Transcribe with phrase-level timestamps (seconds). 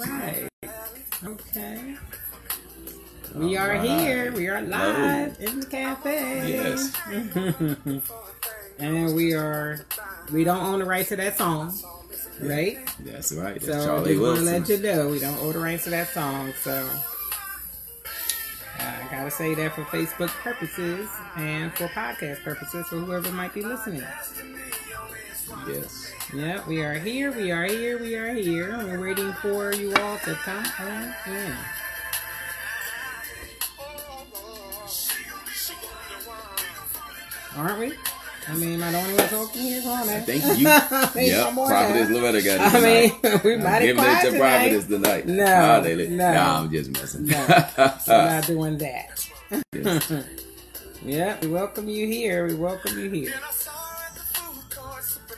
[0.00, 0.48] right.
[1.24, 1.96] Okay.
[3.34, 4.32] We are here.
[4.32, 6.52] We are live in the cafe.
[6.52, 6.92] Yes.
[8.78, 9.86] and we are.
[10.32, 11.72] We don't own the rights to that song,
[12.40, 12.78] right?
[13.00, 13.60] That's right.
[13.60, 15.90] That's So Charlie just want to let you know we don't own the rights to
[15.90, 16.52] that song.
[16.62, 16.88] So
[18.78, 23.62] I gotta say that for Facebook purposes and for podcast purposes for whoever might be
[23.62, 24.04] listening.
[25.68, 26.12] Yes.
[26.34, 27.30] Yep, we are here.
[27.30, 27.98] We are here.
[27.98, 28.76] We are here.
[28.78, 31.56] We're waiting for you all to come on in.
[37.56, 37.92] Aren't we?
[38.48, 39.82] I mean, I only one talking here?
[39.82, 40.24] Come on, I now.
[40.24, 40.64] think you.
[41.14, 41.44] Maybe yep.
[41.44, 42.14] some more Prophetess now.
[42.16, 44.38] Loretta got it I mean, we might have giving it to tonight.
[44.38, 45.26] Prophetess tonight.
[45.26, 46.10] No, Hallelujah.
[46.10, 46.34] no.
[46.34, 47.26] Nah, I'm just messing.
[47.26, 47.46] No,
[48.08, 49.30] we're not doing that.
[49.72, 50.12] Yes.
[51.04, 52.46] Yeah, we welcome you here.
[52.46, 53.34] We welcome you here.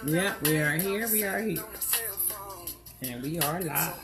[0.07, 1.09] Yeah, we are here.
[1.11, 1.65] We are here.
[3.03, 3.95] And we are live.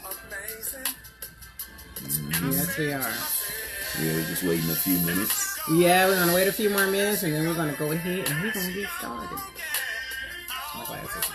[1.97, 3.01] Mm, yes, we are.
[3.01, 5.61] Yeah, we're just waiting a few minutes.
[5.71, 8.43] Yeah, we're gonna wait a few more minutes and then we're gonna go ahead and
[8.43, 9.39] we're gonna get started.
[10.77, 11.31] My glasses.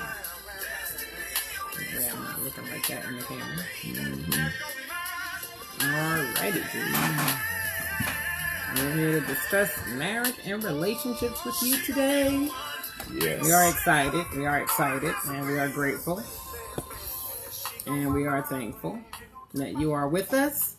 [1.94, 3.66] Yeah, I'm not looking like that in the camera.
[3.82, 4.50] Mm-hmm.
[5.80, 6.96] Alrighty, dude.
[8.84, 12.50] We're here to discuss marriage and relationships with you today.
[13.14, 13.44] Yes.
[13.44, 14.26] We are excited.
[14.36, 16.22] We are excited and we are grateful.
[17.88, 19.00] And we are thankful
[19.54, 20.76] that you are with us.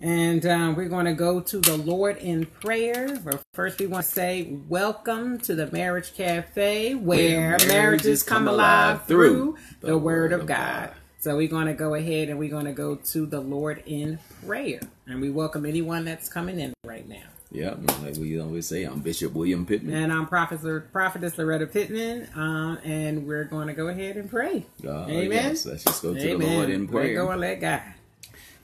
[0.00, 3.18] And um, we're going to go to the Lord in prayer.
[3.24, 9.06] But first, we want to say, Welcome to the Marriage Cafe, where, marriages come alive
[9.06, 10.92] through the Word of God.
[11.18, 14.20] So, we're going to go ahead and we're going to go to the Lord in
[14.46, 14.80] prayer.
[15.06, 17.24] And we welcome anyone that's coming in right now.
[17.50, 19.94] Yeah, like we always say, I'm Bishop William Pittman.
[19.94, 20.60] And I'm Prophet,
[20.92, 24.66] Prophetess Loretta Pittman, um, and we're going to go ahead and pray.
[24.86, 25.30] Uh, Amen.
[25.30, 26.38] yes, let's just go to Amen.
[26.46, 27.14] the Lord in Let prayer.
[27.14, 27.82] go and let God.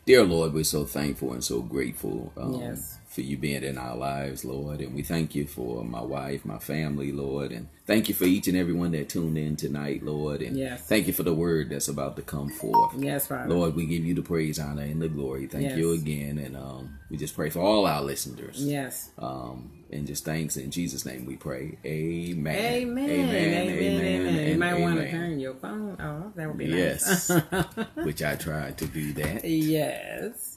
[0.04, 2.98] Dear Lord, we're so thankful and so grateful um, Yes.
[3.14, 4.80] For you being in our lives, Lord.
[4.80, 7.52] And we thank you for my wife, my family, Lord.
[7.52, 10.42] And thank you for each and every one that tuned in tonight, Lord.
[10.42, 10.82] And Yes.
[10.82, 12.94] thank you for the word that's about to come forth.
[12.98, 13.48] Yes, Father.
[13.54, 15.46] Lord, we give you the praise, honor, and the glory.
[15.46, 15.78] Thank Yes.
[15.78, 16.38] you again.
[16.38, 18.56] And um, we just pray for all our listeners.
[18.64, 19.10] Yes.
[19.18, 21.78] Um, and just thanks in Jesus' name we pray.
[21.84, 22.54] Amen.
[22.56, 23.10] Amen.
[23.10, 23.68] Amen.
[23.70, 24.34] Amen.
[24.34, 26.34] You and might want to turn your phone off.
[26.34, 27.30] That would be Yes.
[27.30, 27.76] nice.
[28.02, 29.44] Which I tried to do that.
[29.44, 30.53] yes.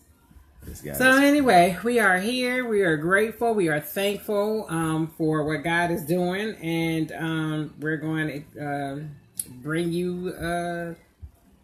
[0.68, 2.68] This guy So anyway, we are here.
[2.68, 3.54] We are grateful.
[3.54, 9.16] We are thankful um, for what God is doing, and um, we're going to um
[9.62, 10.94] bring you uh,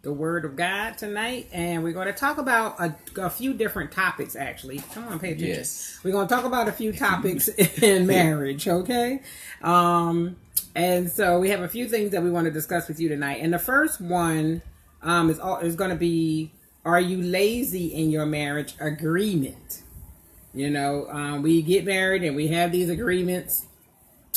[0.04, 3.92] the Word of God tonight, and we're going to talk about a, a few different
[3.92, 4.38] topics.
[4.38, 5.48] Actually, come on, pay attention.
[5.50, 6.00] Yes.
[6.02, 8.70] We're going to talk about a few topics in marriage.
[8.70, 9.22] Okay.
[9.62, 10.38] Um,
[10.76, 13.40] and so we have a few things that we want to discuss with you tonight,
[13.42, 14.62] and the first one
[15.02, 16.52] um, is all, is going to be
[16.86, 19.82] are you lazy in your marriage agreement
[20.54, 23.66] you know um, we get married and we have these agreements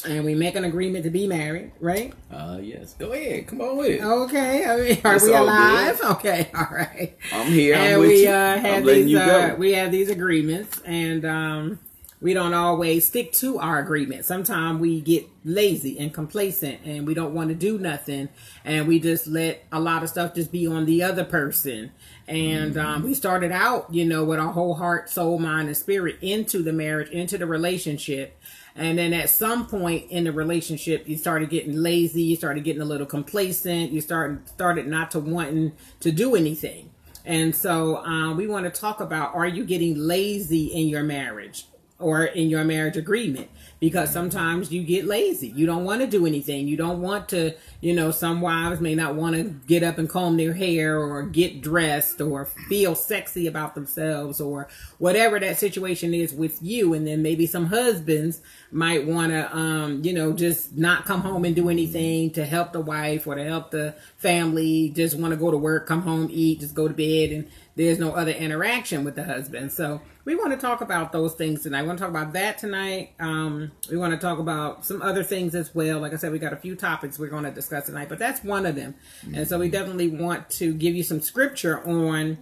[0.07, 2.95] and we make an agreement to be married right Uh, yes.
[2.99, 3.47] Go ahead.
[3.49, 4.03] Come on with it.
[4.03, 6.11] okay I mean, are It's we alive good.
[6.17, 7.75] okay all right I'm here.
[7.77, 8.29] I'm with we you.
[8.31, 11.79] uh, have I'm letting these you uh, we have these agreements and um,
[12.27, 17.15] we don't always stick to our agreement sometimes we get lazy and complacent and we
[17.15, 18.29] don't want to do nothing
[18.65, 21.93] and we just let a lot of stuff just be on the other person
[22.27, 22.79] and Mm-hmm.
[22.85, 26.65] um, we started out you know with our whole heart soul mind and spirit into
[26.65, 28.37] the marriage into the relationship
[28.75, 32.83] and then at some point in the relationship, you started getting lazy, you started getting
[32.83, 36.91] a little complacent, you started started not to wanting to do anything.
[37.25, 41.67] And so um, we want to talk about are you getting lazy in your marriage
[41.99, 43.49] or in your marriage agreement?
[43.81, 45.49] Because sometimes you get lazy.
[45.49, 46.67] You don't want to do anything.
[46.69, 50.09] You don't want to, you know, some wives may not want to get up and
[50.09, 54.69] comb their hair or get dressed or feel sexy about themselves or
[54.99, 56.95] whatever that situation is with you.
[56.95, 58.41] And then maybe some husbands
[58.71, 62.73] might want to, um, you know, just not come home and do anything to help
[62.73, 66.29] the wife or to help the family, just want to go to work, come home,
[66.31, 69.71] eat, just go to bed, and there's no other interaction with the husband.
[69.71, 71.83] So we want to talk about those things tonight.
[71.83, 73.13] We want to talk about that tonight.
[73.21, 76.01] Um, we want to talk about some other things as well.
[76.01, 78.43] Like I said, we got a few topics we're going to discuss tonight, but that's
[78.43, 78.95] one of them.
[79.35, 82.39] And so we definitely want to give you some scripture on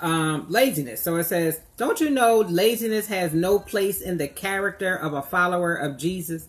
[0.00, 1.02] um, laziness.
[1.02, 5.22] So it says, Don't you know laziness has no place in the character of a
[5.22, 6.48] follower of Jesus?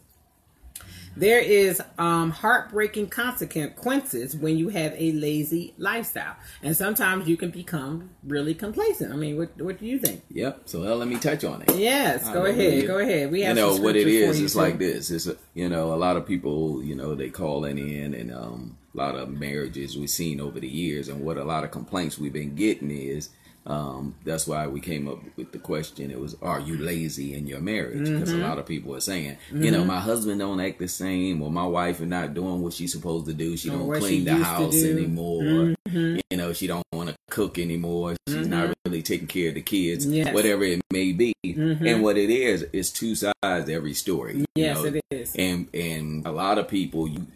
[1.19, 7.50] There is um, heartbreaking consequences when you have a lazy lifestyle, and sometimes you can
[7.51, 9.12] become really complacent.
[9.12, 10.24] I mean, what what do you think?
[10.30, 10.62] Yep.
[10.66, 11.75] So well, let me touch on it.
[11.75, 12.69] Yes, go Hallelujah.
[12.69, 13.31] ahead, go ahead.
[13.31, 14.39] We have you know what it is.
[14.39, 14.60] It's too.
[14.60, 15.12] like this.
[15.12, 16.81] It's a, you know a lot of people.
[16.81, 20.69] You know they calling in and um a lot of marriages we've seen over the
[20.69, 23.30] years, and what a lot of complaints we've been getting is.
[23.69, 26.10] Um, that's why we came up with the question.
[26.10, 28.42] It was, "Are you lazy in your marriage?" Because Mm-hmm.
[28.44, 31.51] a lot of people are saying, you know, my husband don't act the same, or
[31.51, 33.56] my wife is not doing what she's supposed to do.
[33.56, 35.75] She Or don't clean she the house anymore.
[35.94, 38.16] You know, she don't want to cook anymore.
[38.27, 40.06] She's not really taking care of the kids.
[40.06, 40.13] Mm-hmm.
[40.16, 40.33] Yes.
[40.33, 43.33] Whatever it may be, and what it is is two sides
[43.66, 44.38] to every story.
[44.39, 44.86] you Yes, know?
[44.86, 45.36] it is.
[45.36, 47.27] and and a lot of people you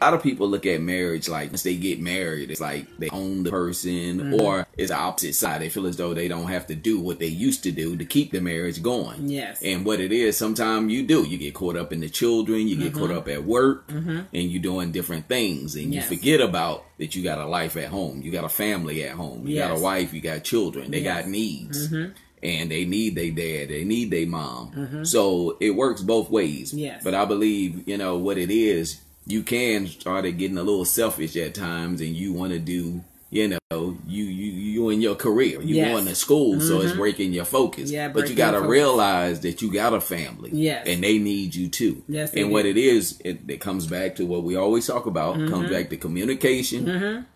[0.00, 3.08] a lot of people look at marriage like once they get married it's like they
[3.10, 3.86] own the person
[4.20, 4.34] Mm-hmm.
[4.42, 7.18] or it's the opposite side they feel as though they don't have to do what
[7.18, 9.62] they used to do to keep the marriage going Yes.
[9.62, 12.76] and what it is sometimes you do you get caught up in the children you
[12.76, 15.92] get caught up at work and you're doing different things and Mm-hmm.
[15.94, 16.10] Yes.
[16.10, 19.12] you forget about that you got a life at home you got a family at
[19.12, 21.22] home you got a wife you got children they Yes.
[21.22, 22.12] got needs Mm-hmm.
[22.42, 25.04] and they need their dad, they need their mom.
[25.04, 26.72] So it works both ways.
[26.74, 27.02] Yes.
[27.02, 31.36] But I believe, you know, what it is, you can start getting a little selfish
[31.36, 33.58] at times and you want to do, you know,
[34.06, 35.60] you you you in your career.
[35.60, 35.90] You Yes.
[35.92, 37.90] going to school, so it's breaking your focus.
[37.90, 40.50] Yeah, but you got to realize that you got a family.
[40.52, 40.86] Yes.
[40.86, 42.04] And they need you too.
[42.08, 42.68] Yes, and what do.
[42.70, 45.52] it is, it, it comes back to what we always talk about, Mm-hmm.
[45.52, 47.26] comes back to communication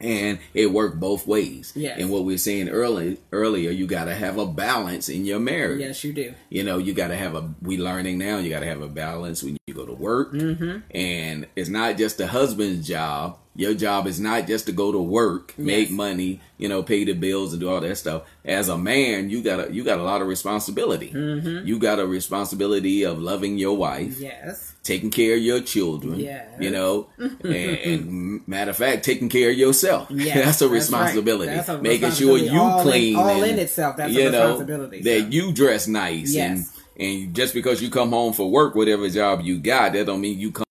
[0.00, 1.72] and it worked both ways.
[1.76, 1.98] Yes.
[2.00, 5.40] And what we were saying earlier, earlier, you got to have a balance in your
[5.40, 5.80] marriage.
[5.80, 6.34] Yes, you do.
[6.48, 7.50] You know, you got to have a.
[7.62, 8.38] We learning now.
[8.38, 10.78] You got to have a balance when you go to work, mm-hmm.
[10.94, 13.38] and it's not just the husband's job.
[13.56, 17.12] Your job is not just to go to work, make money, you know, pay the
[17.12, 18.22] bills and do all that stuff.
[18.44, 21.10] As a man, you got a you got a lot of responsibility.
[21.10, 21.66] Mm-hmm.
[21.66, 24.69] You got a responsibility of loving your wife, Yes.
[24.82, 26.18] Taking care of your children.
[26.20, 26.46] Yes.
[26.58, 30.08] You know, and, and matter of fact, taking care of yourself.
[30.10, 30.70] Yes, that's a that's right.
[30.70, 31.52] responsibility.
[31.52, 33.16] That's a Making sure you All in- clean.
[33.16, 35.26] all in and, itself, that's a you know, responsibility, That so.
[35.28, 36.50] you dress nice Yes.
[36.50, 36.66] and
[37.24, 40.38] and just because you come home for work, whatever job you got, that don't mean
[40.38, 40.64] you come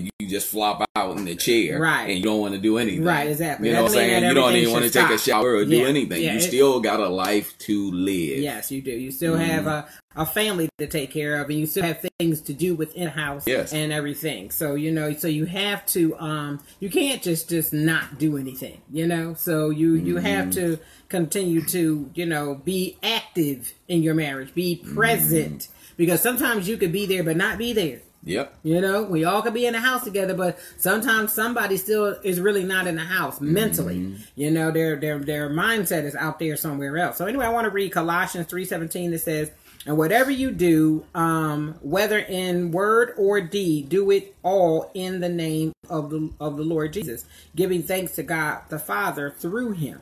[0.00, 2.08] and you just flop out in the chair, Right.
[2.08, 3.68] And you don't want to do anything, Right, exactly.
[3.68, 4.24] You know what I'm saying?
[4.24, 6.22] You don't even want to take a shower or do Yeah, anything.
[6.22, 8.38] yeah, you still got a life to live.
[8.38, 8.90] Yes, you do.
[8.90, 10.18] You still have mm-hmm.
[10.18, 13.08] a, a family to take care of, and you still have things to do within
[13.08, 13.72] house Yes.
[13.72, 14.50] and everything.
[14.50, 16.16] So you know, so you have to.
[16.18, 18.80] Um, you can't just just not do anything.
[18.90, 20.76] You know, so you you have mm-hmm.
[20.76, 25.92] to continue to you know be active in your marriage, be present, mm-hmm.
[25.96, 28.00] because sometimes you could be there but not be there.
[28.24, 28.54] Yep.
[28.62, 32.38] You know, we all could be in the house together, but sometimes somebody still is
[32.38, 34.14] really not in the house mentally.
[34.34, 37.16] You know, their their their mindset is out there somewhere else.
[37.16, 39.50] So anyway, I want to read Colossians three seventeen that says,
[39.86, 45.30] "And whatever you do, um, whether in word or deed, do it all in the
[45.30, 47.24] name of the of the Lord Jesus,
[47.56, 50.00] giving thanks to God the Father through Him."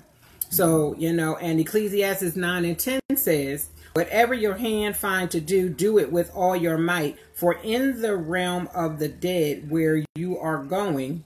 [0.50, 5.68] So, you know, and Ecclesiastes 9 and 10 says, Whatever your hand find to do,
[5.68, 7.18] do it with all your might.
[7.38, 11.22] For in the realm of the dead where you are going,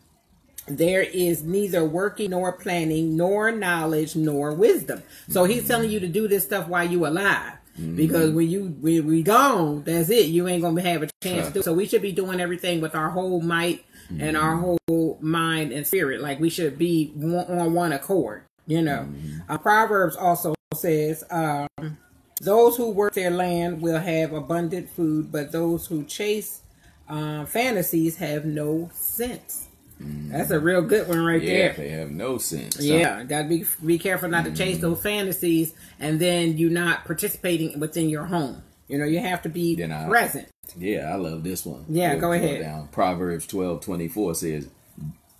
[0.66, 5.02] there is neither working nor planning, nor knowledge, nor wisdom.
[5.30, 7.54] So he's telling you to do this stuff while you alive.
[7.96, 10.26] Because when you when we gone, that's it.
[10.26, 11.62] You ain't gonna have a chance to do.
[11.62, 13.86] So we should be doing everything with our whole might
[14.20, 16.20] and our whole mind and spirit.
[16.20, 18.44] Like we should be on one accord.
[18.66, 19.08] You know.
[19.48, 21.96] Uh, Proverbs also says, um,
[22.42, 26.60] "Those who work their land will have abundant food, but those who chase
[27.08, 29.68] uh, fantasies have no sense."
[30.04, 31.68] That's a real good one right there.
[31.68, 31.76] Yeah, there.
[31.76, 32.80] they have no sense.
[32.80, 37.78] Yeah, gotta be be careful not to chase those fantasies, and then you're not participating
[37.78, 38.62] within your home.
[38.88, 40.48] You know, you have to be Then I- present.
[40.76, 41.84] Yeah, I love this one.
[41.88, 42.62] Yeah, We'll go ahead.
[42.62, 42.88] Down.
[42.88, 44.68] Proverbs twelve twenty four says,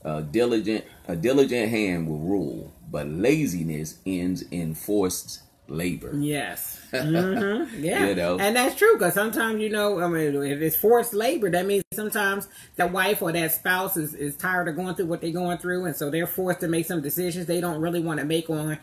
[0.05, 6.79] "A diligent a diligent hand will rule, but laziness ends in forced labor." Yes.
[6.93, 8.09] Hmm Yeah.
[8.09, 8.39] You know.
[8.39, 11.85] And that's true because sometimes, you know, I mean, if it's forced labor, that means
[11.93, 15.59] sometimes that wife or that spouse is, is tired of going through what they're going
[15.59, 15.87] through.
[15.87, 18.79] And so they're forced to make some decisions they don't really want to make on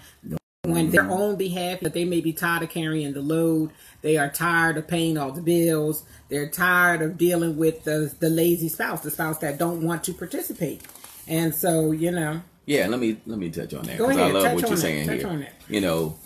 [0.65, 4.29] on their own behalf that they may be tired of carrying the load they are
[4.29, 8.99] tired of paying all the bills they're tired of dealing with the, the lazy spouse
[9.01, 10.81] the spouse that don't want to participate
[11.27, 14.43] and so you know Yeah, let me let me touch on that because I love
[14.53, 15.47] what you're saying here.
[15.69, 16.17] You know,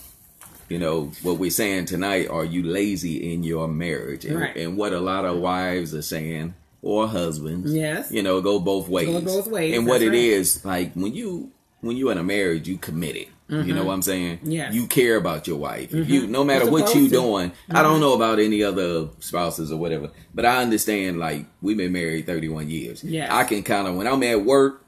[0.74, 2.28] you know what we're saying tonight.
[2.30, 4.26] Are you lazy in your marriage?
[4.26, 4.56] And, Right.
[4.58, 7.72] and what a lot of wives are saying or husbands.
[7.74, 8.12] Yes.
[8.12, 9.08] You know, go both ways.
[9.24, 10.18] both ways, And what it right.
[10.18, 11.52] is like when you
[11.82, 13.28] when you're in a marriage, you committed.
[13.50, 14.38] You know what I'm saying?
[14.38, 14.52] Mm-hmm.
[14.52, 14.74] Mm-hmm.
[14.74, 15.94] You care about your wife.
[15.94, 17.18] If you no matter You're what you supposed to.
[17.18, 17.30] Mm-hmm.
[17.34, 17.52] doing.
[17.70, 21.92] I don't know about any other spouses or whatever, but I understand like we've been
[21.94, 23.04] married 31 years.
[23.04, 24.83] yeah I can kind of when I'm at work,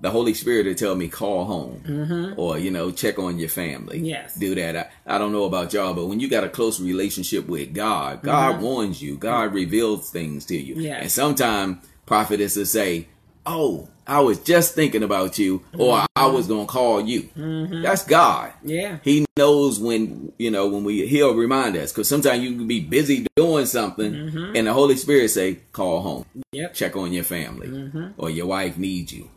[0.00, 3.96] the Holy Spirit will tell me call home or you know check on your family.
[3.96, 4.06] Mm-hmm.
[4.06, 4.34] Yes.
[4.34, 4.76] do that.
[5.06, 8.22] I, I don't know about y'all, but when you got a close relationship with God,
[8.22, 9.16] God warns you.
[9.16, 10.74] God reveals things to you.
[10.74, 10.84] Mm-hmm.
[10.84, 11.02] Yes.
[11.02, 13.08] And sometimes prophetess will say,
[13.46, 16.06] oh, I was just thinking about you, or mm-hmm.
[16.16, 17.22] I was gonna call you.
[17.38, 17.82] Mm-hmm.
[17.82, 18.52] That's God.
[18.64, 22.66] Yeah, He knows when you know when we He'll remind us because sometimes you can
[22.66, 24.56] be busy doing something, mm-hmm.
[24.56, 26.74] and the Holy Spirit say, "Call home, yep.
[26.74, 28.08] check on your family, mm-hmm.
[28.18, 29.30] or your wife needs you."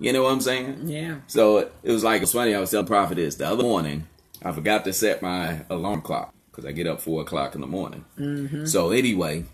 [0.00, 0.88] You know what I'm saying?
[0.88, 1.16] Yeah.
[1.26, 2.54] So it was like it's funny.
[2.54, 4.08] I was telling Prophet Prophetess the other morning.
[4.42, 7.66] I forgot to set my alarm clock because I get up four o'clock in the
[7.66, 8.06] morning.
[8.18, 8.64] Mm-hmm.
[8.64, 9.44] So anyway,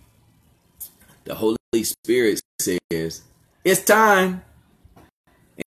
[1.24, 3.22] the Holy Spirit says
[3.64, 4.42] it's time.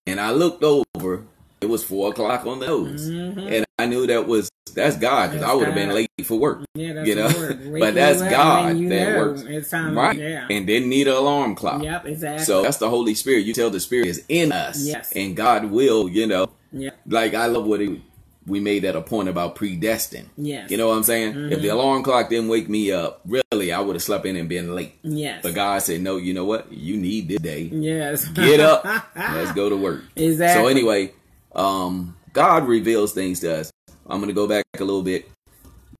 [0.08, 1.26] And I looked over.
[1.60, 3.40] It was four o'clock on the nose, mm-hmm.
[3.40, 6.64] and I knew that was that's God because I would have been late for work.
[6.76, 7.28] Yeah, you know,
[7.80, 9.18] but that's God that know.
[9.18, 9.42] works.
[9.42, 10.48] It's time, right, yeah.
[10.50, 11.84] and didn't need an alarm clock.
[11.84, 12.46] Yep, exactly.
[12.46, 13.46] So that's the Holy Spirit.
[13.46, 16.10] You tell the Spirit is in us, yes, and God will.
[16.10, 16.92] You know, yeah.
[17.08, 18.02] Like I love what he
[18.50, 20.30] we made that a point about predestined.
[20.36, 20.72] Yes.
[20.72, 21.34] You know what I'm saying?
[21.34, 21.54] Mm-hmm.
[21.54, 24.50] If the alarm clock didn't wake me up, really, I would have slept in and
[24.50, 24.98] been late.
[25.04, 25.42] Yes.
[25.44, 26.72] But God said, no, you know what?
[26.72, 27.64] You need this day.
[27.72, 28.28] Yes.
[28.30, 28.84] Get up.
[29.16, 30.04] Let's go to work.
[30.16, 30.64] Exactly.
[30.64, 31.14] So anyway,
[31.54, 33.72] um, God reveals things to us.
[34.08, 35.30] I'm going to go back a little bit.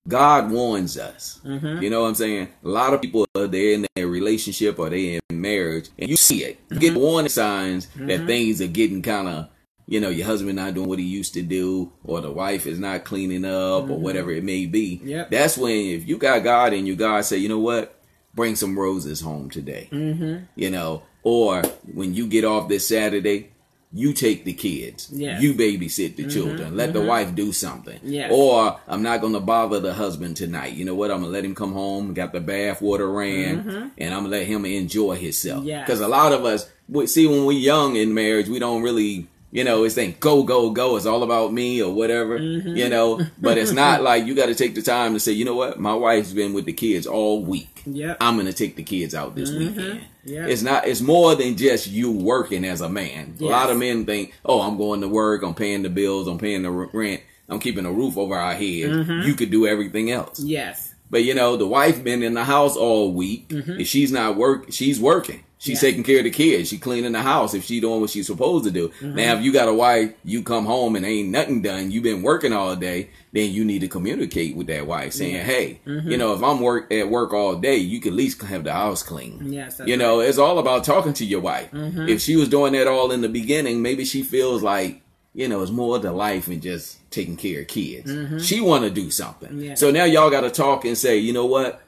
[0.08, 1.40] God warns us.
[1.46, 1.84] Mm-hmm.
[1.84, 2.48] You know what I'm saying?
[2.64, 6.18] A lot of people are there in their relationship or they in marriage, and you
[6.18, 6.60] see it.
[6.72, 7.02] You get mm-hmm.
[7.02, 8.28] warning signs that mm-hmm.
[8.28, 9.50] things are getting kind of
[9.90, 12.80] you know, your husband not doing what he used to do, or the wife is
[12.80, 13.94] not cleaning up, mm-hmm.
[13.94, 15.02] or whatever it may be.
[15.04, 15.32] Yep.
[15.32, 18.00] That's when, if you got God and you God say, you know what,
[18.36, 19.90] bring some roses home today.
[19.92, 20.44] Mm-hmm.
[20.56, 23.52] You know, or when you get off this Saturday,
[23.92, 25.10] you take the kids.
[25.12, 25.42] Yes.
[25.42, 26.30] You babysit the mm-hmm.
[26.30, 26.78] children.
[26.78, 27.08] Let the mm-hmm.
[27.08, 28.00] wife do something.
[28.04, 28.32] Yes.
[28.32, 30.74] Or I'm not going to bother the husband tonight.
[30.74, 31.10] You know what?
[31.10, 33.88] I'm going to let him come home, got the bath water ran, mm-hmm.
[33.98, 35.64] and I'm going to let him enjoy himself.
[35.64, 36.02] Because yes.
[36.02, 39.64] a lot of us, we, see, when we're young in marriage, we don't really you
[39.64, 40.96] know, it's saying go, go, go.
[40.96, 42.76] It's all about me or whatever, mm-hmm.
[42.76, 45.46] you know, but it's not like you got to take the time to say, you
[45.46, 47.82] know what, my wife's been with the kids all week.
[47.86, 48.16] Yeah.
[48.22, 49.76] I'm going to take the kids out this mm-hmm.
[49.76, 50.02] weekend.
[50.30, 50.50] Yep.
[50.50, 53.36] It's not, it's more than just you working as a man.
[53.38, 53.50] Yes.
[53.50, 55.44] A lot of men think, oh, I'm going to work.
[55.44, 56.28] I'm paying the bills.
[56.28, 57.22] I'm paying the rent.
[57.50, 58.92] I'm keeping a roof over our head.
[58.92, 59.28] Mm-hmm.
[59.28, 60.40] You could do everything else.
[60.40, 60.94] Yes.
[61.10, 63.50] But you know, the wife been in the house all week.
[63.50, 63.80] Mm-hmm.
[63.80, 65.44] If she's not work, she's working.
[65.62, 66.70] She's taking care of the kids.
[66.70, 68.88] She cleaning the house if she doing what she's supposed to do.
[69.02, 69.16] Mm-hmm.
[69.16, 71.92] Now, if you got a wife, you come home and ain't nothing done.
[71.92, 73.10] You've been working all day.
[73.34, 75.44] Then you need to communicate with that wife, saying, Yeah.
[75.44, 76.10] "Hey, Mhm.
[76.10, 78.72] you know, if I'm work at work all day, you can at least have the
[78.72, 79.82] house clean." Yes.
[79.86, 81.70] You know, it's all about talking to your wife.
[81.74, 82.08] Mhm.
[82.10, 85.02] If she was doing that all in the beginning, maybe she feels like
[85.36, 88.10] you know it's more to life than just taking care of kids.
[88.12, 88.42] Mhm.
[88.42, 89.60] She want to do something.
[89.62, 89.76] Yeah.
[89.76, 91.82] So now y'all got to talk and say, you know what?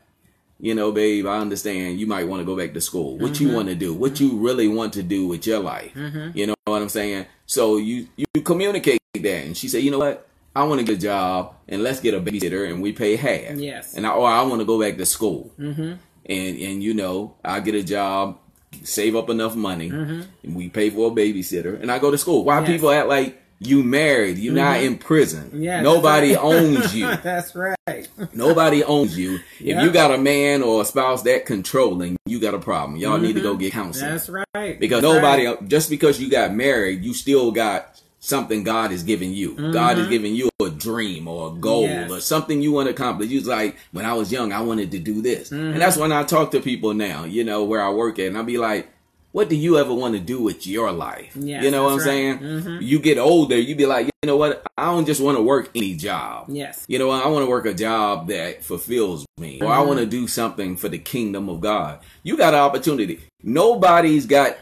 [0.63, 3.17] You know, babe, I understand you might want to go back to school.
[3.17, 3.93] What you want to do?
[3.95, 5.91] What you really want to do with your life?
[5.95, 6.35] Mhm.
[6.35, 7.25] You know what I'm saying?
[7.47, 10.27] So you you communicate that, and she said, you know what?
[10.55, 13.57] I want to get a job, and let's get a babysitter, and we pay half.
[13.57, 13.95] Yes.
[13.95, 15.93] And I, or I want to go back to school, Mm-hmm.
[16.27, 18.37] and and you know, I get a job,
[18.83, 20.25] save up enough money, Mhm.
[20.43, 22.43] and we pay for a babysitter, and I go to school.
[22.45, 22.67] Why Yes.
[22.69, 24.39] people act like you married?
[24.39, 24.85] You're not Mhm.
[24.85, 25.51] in prison.
[25.53, 25.81] Yeah.
[25.81, 26.43] Nobody right.
[26.43, 27.07] owns you.
[27.23, 28.07] that's right.
[28.33, 29.35] Nobody owns you.
[29.35, 29.83] If Yeah.
[29.83, 32.97] you got a man or a spouse that controlling, you got a problem.
[32.99, 34.09] Y'all need to go get counseling.
[34.11, 34.79] That's right.
[34.79, 35.67] because That's nobody, right.
[35.67, 39.55] just because you got married, you still got something God is giving you.
[39.71, 42.01] God is giving you a dream or a goal Mm-hmm.
[42.01, 42.11] Yes.
[42.11, 43.29] or something you want to accomplish.
[43.29, 45.49] You like, when I was young, I wanted to do this.
[45.49, 45.73] Mm-hmm.
[45.73, 48.37] And that's when I talk to people now, you know, where I work at, and
[48.37, 48.87] I'll be like,
[49.31, 51.33] what do you ever want to do with your life?
[51.39, 52.31] Yes, you know what I'm that's saying?
[52.33, 52.41] right.
[52.63, 52.81] Mhm.
[52.81, 54.61] You get older, you be like, you know what?
[54.77, 56.45] I don't just want to work any job.
[56.49, 56.85] Yes.
[56.87, 57.23] You know, what?
[57.25, 59.87] I want to work a job that fulfills me, or I Mm-hmm.
[59.87, 61.99] want to do something for the kingdom of God.
[62.23, 63.19] You got an opportunity.
[63.43, 64.57] Nobody's got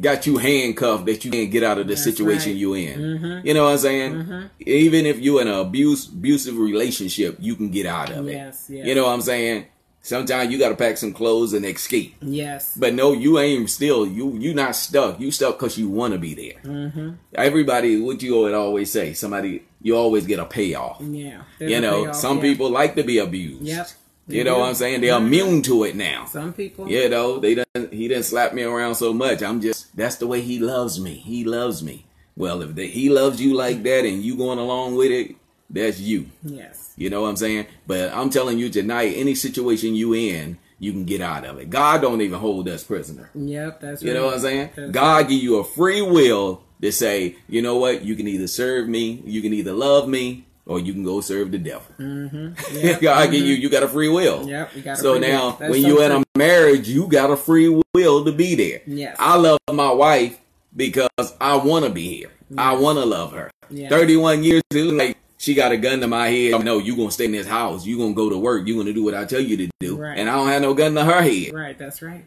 [0.00, 2.58] got you handcuffed that you can't get out of the That's situation right.
[2.58, 2.98] you in.
[2.98, 3.44] Mhm.
[3.44, 4.12] You know what I'm saying?
[4.14, 4.50] Mhm.
[4.60, 8.32] Even if you're in an abuse abusive relationship, you can get out of it.
[8.32, 8.68] Yes.
[8.70, 8.86] Yes.
[8.86, 9.66] You know what I'm saying?
[10.04, 12.16] Sometimes you got to pack some clothes and escape.
[12.20, 12.76] Yes.
[12.76, 15.20] But no, you ain't still you you not stuck.
[15.20, 16.60] You stuck because you want to be there.
[16.64, 17.10] Mm-hmm.
[17.34, 21.00] Everybody, what you would always say, somebody you always get a payoff.
[21.00, 21.42] Yeah.
[21.60, 22.42] You know, payoff, some yeah.
[22.42, 23.62] people like to be abused.
[23.62, 23.88] Yep.
[24.28, 25.00] You They know what I'm saying?
[25.00, 25.26] They're Mhm.
[25.26, 26.26] immune to it now.
[26.26, 26.88] Some people.
[26.88, 29.42] You know, they didn't he didn't slap me around so much.
[29.42, 31.14] I'm just that's the way he loves me.
[31.14, 32.06] He loves me.
[32.36, 35.36] Well, if they, he loves you like that and you going along with it,
[35.72, 36.26] that's you.
[36.44, 36.92] Yes.
[36.96, 37.66] You know what I'm saying?
[37.86, 41.70] But I'm telling you tonight, any situation you in, you can get out of it.
[41.70, 43.30] God don't even hold us prisoner.
[43.34, 43.80] Yep.
[43.80, 44.18] That's You right.
[44.18, 44.70] know what I'm saying?
[44.76, 48.02] That's God give you a free will to say, you know what?
[48.04, 51.50] You can either serve me, you can either love me, or you can go serve
[51.52, 51.86] the devil.
[51.98, 52.76] Mm-hmm.
[52.86, 53.00] Yep.
[53.00, 54.46] God give you, you got a free will.
[54.48, 54.76] Yep.
[54.76, 58.32] You got So now, when you in a marriage, you got a free will to
[58.32, 58.80] be there.
[58.86, 59.16] Yes.
[59.18, 60.38] I love my wife
[60.76, 61.08] because
[61.40, 62.30] I want to be here.
[62.58, 63.50] I want to love her.
[63.70, 63.88] Yeah.
[63.88, 66.64] 31 years, it was like she got a gun to my head.
[66.64, 67.84] No, you going to stay in this house.
[67.84, 68.64] you going to go to work.
[68.66, 69.96] you going to do what I tell you to do.
[69.96, 70.16] Right.
[70.16, 71.52] And I don't have no gun to her head.
[71.52, 71.76] Right.
[71.76, 72.24] That's right.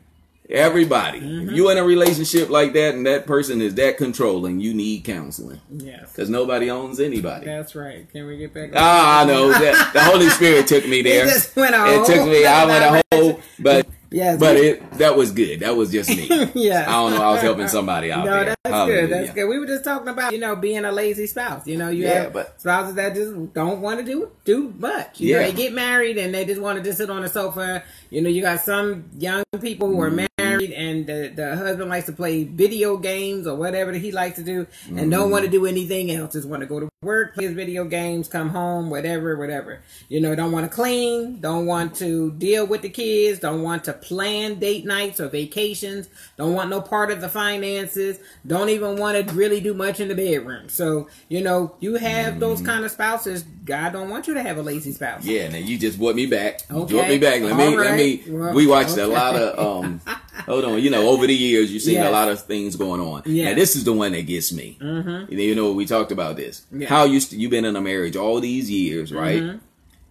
[0.50, 1.20] Everybody.
[1.20, 5.04] If you in a relationship like that and that person is that controlling, you need
[5.04, 6.12] counseling Yes.
[6.12, 7.46] because nobody owns anybody.
[7.46, 8.08] That's right.
[8.12, 8.72] Can we get back?
[8.76, 11.26] Ah, I know that the Holy Spirit took me there.
[11.26, 12.46] It just went a It took me.
[12.46, 14.40] I went a whole, but Yes.
[14.40, 15.60] but it that was good.
[15.62, 16.28] That was just me.
[16.56, 17.22] yeah, I don't know.
[17.24, 18.46] I was helping somebody out No, there.
[18.64, 19.02] that's Hallelujah.
[19.02, 19.10] good.
[19.12, 19.48] That's good.
[19.50, 21.66] We were just talking about you know being a lazy spouse.
[21.68, 25.20] You know, you Yeah, have but- spouses that just don't want to do do much.
[25.20, 25.48] You know, Yeah.
[25.48, 27.84] they get married and they just want to just sit on the sofa.
[28.10, 30.26] You know, you got some young people who are Mm-hmm.
[30.38, 34.36] married and the, the husband likes to play video games or whatever that he likes
[34.38, 35.10] to do and Mm-hmm.
[35.10, 36.34] don't want to do anything else.
[36.34, 39.82] Just want to go to work, play his video games, come home, whatever, whatever.
[40.08, 43.84] You know, don't want to clean, don't want to deal with the kids, don't want
[43.86, 48.98] to plan date nights or vacations, don't want no part of the finances, don't even
[48.98, 50.70] want to really do much in the bedroom.
[50.70, 53.44] So, you know, you have those kind of spouses.
[53.66, 55.26] God don't want you to have a lazy spouse.
[55.26, 56.62] Yeah, now you just brought me back.
[56.70, 56.94] Okay.
[56.94, 57.42] brought me back.
[57.42, 58.24] Let me All let me.
[58.28, 60.02] Well, we watched a lot of um.
[60.46, 62.08] hold on, you know, over the years you've seen Yes.
[62.08, 63.24] a lot of things going on.
[63.26, 63.50] Yeah.
[63.50, 64.78] Now this is the one that gets me.
[64.80, 65.34] Mm-hmm.
[65.34, 66.66] You know, we talked about this.
[66.72, 66.88] Yeah.
[66.88, 69.42] How you st- you've been in a marriage all these years, right?
[69.42, 69.58] Mm-hmm.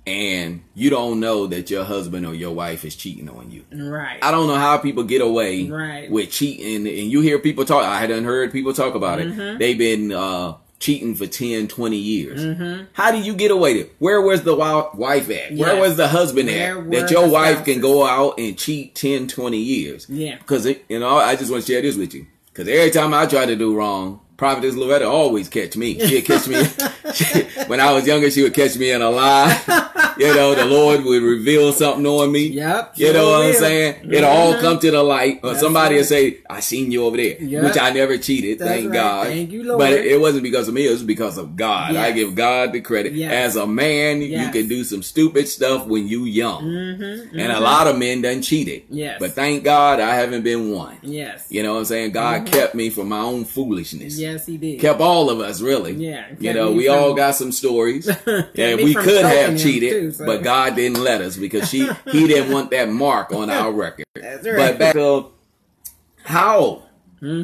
[0.06, 3.64] And you don't know that your husband or your wife is cheating on you.
[3.72, 4.18] Right.
[4.22, 6.10] I don't know how people get away Right.
[6.10, 6.86] with cheating.
[6.86, 9.40] And you hear people talk, I hadn't heard people talk about Mm-hmm.
[9.40, 9.58] it.
[9.58, 12.44] They've been uh, cheating for 10, 20 years.
[12.44, 12.84] Mm-hmm.
[12.92, 13.94] How do you get away with it?
[13.98, 15.52] Where was the wife at?
[15.54, 16.90] Where was the husband Where at?
[16.90, 17.72] That your wife spouses?
[17.74, 20.06] can go out and cheat 10, 20 years.
[20.10, 20.36] Yeah.
[20.36, 22.26] Because, you know, I just want to share this with you.
[22.52, 25.98] Because every time I try to do wrong, Prophetess Loretta always catch me.
[25.98, 26.56] She'd catch me.
[27.68, 30.14] when I was younger, she would catch me in a lie.
[30.18, 32.46] you know, the Lord would reveal something on me.
[32.48, 34.10] Yep, You know what I'm saying?
[34.12, 34.60] It'll all Mhm.
[34.60, 35.40] come to the light.
[35.42, 37.36] Or That's somebody will say, I seen you over there.
[37.40, 37.64] Yep.
[37.64, 38.94] Which I never cheated, That's thank right.
[38.94, 39.26] God.
[39.28, 39.78] Thank you, Lord.
[39.78, 41.94] But it, it wasn't because of me, it was because of God.
[41.96, 43.14] I give God the credit.
[43.22, 46.64] As a man, you can do some stupid stuff when you young.
[46.64, 47.38] Mm-hmm.
[47.38, 48.82] And a lot of men done cheated.
[48.90, 49.18] Yes.
[49.20, 50.96] But thank God I haven't been one.
[51.02, 51.46] Yes.
[51.50, 52.12] You know what I'm saying?
[52.12, 54.18] God kept me from my own foolishness.
[54.24, 54.32] Mm-hmm.
[54.36, 54.80] Yes, he did.
[54.80, 55.92] Kept all of us really.
[55.92, 58.08] Yeah, You know, we from- all got some stories.
[58.26, 60.26] and we could have cheated, too, so.
[60.26, 64.06] but God didn't let us because she he didn't want that mark on our record.
[64.14, 64.56] That's right.
[64.56, 65.30] But back to
[66.24, 66.82] how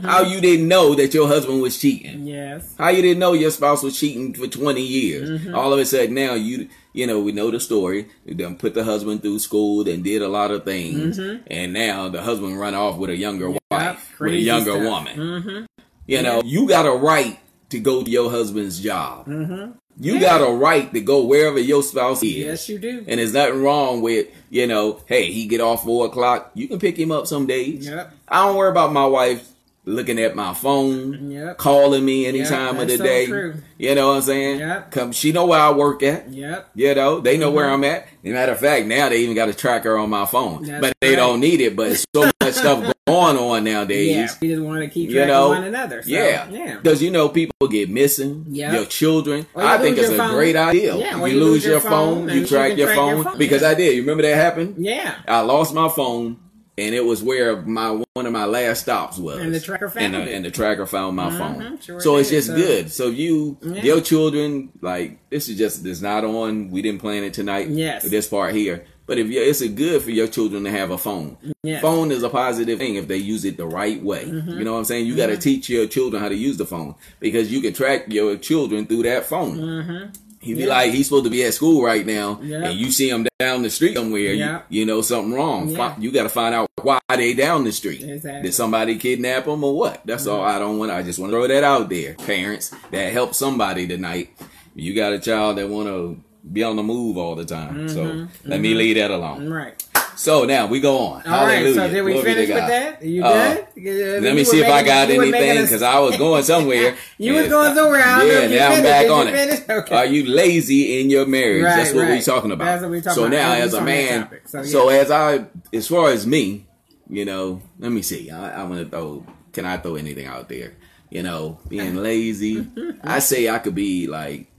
[0.02, 2.26] how you didn't know that your husband was cheating.
[2.26, 2.74] Yes.
[2.76, 5.30] How you didn't know your spouse was cheating for 20 years.
[5.30, 5.54] Mm-hmm.
[5.54, 8.08] All of a sudden now you you know, we know the story.
[8.26, 11.18] Then put the husband through school and did a lot of things.
[11.46, 14.44] And now the husband run off with a younger wife, with a Mm-hmm.
[14.46, 14.82] younger stuff.
[14.82, 15.66] woman.
[16.10, 17.38] You know, you got a right
[17.70, 19.26] to go to your husband's job.
[19.26, 19.72] Mm-hmm.
[20.02, 22.36] You got a right to go wherever your spouse is.
[22.36, 23.04] Yes, you do.
[23.06, 26.52] And there's nothing wrong with, you know, hey, he get off four o'clock.
[26.54, 27.86] You can pick him up some days.
[27.86, 28.12] Yep.
[28.26, 29.46] I don't worry about my wife
[29.90, 31.58] looking at my phone, Yep.
[31.58, 33.26] calling me any Yep, time of the so day.
[33.26, 33.54] true.
[33.78, 34.58] You know what I'm saying?
[34.60, 34.90] Yep.
[34.90, 36.32] Come, she know where I work at.
[36.32, 36.70] Yep.
[36.74, 37.74] You know, they know where Mm-hmm.
[37.74, 38.06] I'm at.
[38.24, 40.80] As a matter of fact, now they even got a tracker on my phone, That's
[40.80, 41.74] but they don't need it.
[41.76, 44.10] But so much stuff going on nowadays.
[44.14, 44.28] Yeah.
[44.40, 46.02] We just want to keep You track know, of one another.
[46.02, 46.76] So, yeah, Yeah.
[46.76, 48.44] because you know people get missing.
[48.50, 48.74] Yeah.
[48.74, 49.46] your children.
[49.56, 50.30] You I think it's a phone.
[50.34, 50.96] great idea.
[50.96, 53.38] Yeah, you, you lose, lose your, phone, phone you track your track phone, your phone.
[53.38, 53.68] because Yeah.
[53.70, 53.94] I did.
[53.94, 54.74] You remember that happened?
[54.78, 55.14] Yeah.
[55.26, 56.36] I lost my phone,
[56.80, 59.38] and it was where my one of my last stops was.
[59.38, 60.34] And the tracker found and the, it.
[60.34, 61.78] and the tracker found my Mhm, phone.
[61.80, 62.90] sure so it's just so- good.
[62.90, 63.82] So you, Yeah.
[63.82, 66.70] your children, like this is just it's not on.
[66.70, 67.68] We didn't plan it tonight.
[67.68, 68.04] Yes.
[68.04, 68.84] This part here.
[69.06, 71.36] But if you, it's a good for your children to have a phone.
[71.64, 71.82] Yes.
[71.82, 74.24] Phone is a positive thing if they use it the right way.
[74.26, 74.50] Mm-hmm.
[74.58, 75.06] You know what I'm saying?
[75.06, 78.04] You got to teach your children how to use the phone because you can track
[78.06, 80.12] your children through that phone.
[80.40, 80.46] Mm-hmm.
[80.46, 80.66] He be Yeah.
[80.68, 82.64] like, he's supposed to be at school right now, Yeah.
[82.70, 84.32] and you see him down the street somewhere.
[84.32, 84.62] Yeah.
[84.70, 85.68] You, you know something wrong.
[86.00, 88.02] You got to find out why they down the street.
[88.02, 88.30] Exactly.
[88.30, 88.42] Mm-hmm.
[88.44, 90.00] Did somebody kidnap them or what?
[90.06, 90.40] That's all.
[90.42, 90.90] I don't want.
[90.92, 94.30] I just want to throw that out there, parents that help somebody tonight.
[94.74, 96.18] You got a child that want to
[96.50, 98.48] be on the move all the time, so Mm-hmm.
[98.50, 99.46] let me leave that alone.
[99.50, 99.74] Right.
[100.20, 101.22] So now we go on.
[101.26, 101.54] All right.
[101.54, 101.74] Hallelujah.
[101.76, 103.00] So did we Glory finish with that?
[103.00, 104.22] Are you Uh, done?
[104.22, 106.94] Let me see if I got anything because I was going somewhere.
[107.16, 108.02] You was going somewhere.
[108.02, 109.70] I yeah, now I'm back Did on it.
[109.70, 109.96] Okay.
[109.96, 111.64] Are you lazy in your marriage?
[111.64, 112.66] Right, That's what we're talking about.
[112.66, 113.36] That's what we're talking so about.
[113.36, 114.28] now, as a man.
[114.44, 116.66] So, so, as I, as far as me,
[117.08, 118.30] you know, let me see.
[118.30, 119.24] I, I want to throw.
[119.54, 120.74] Can I throw anything out there?
[121.08, 122.66] You know, being lazy.
[123.02, 124.49] I say I could be like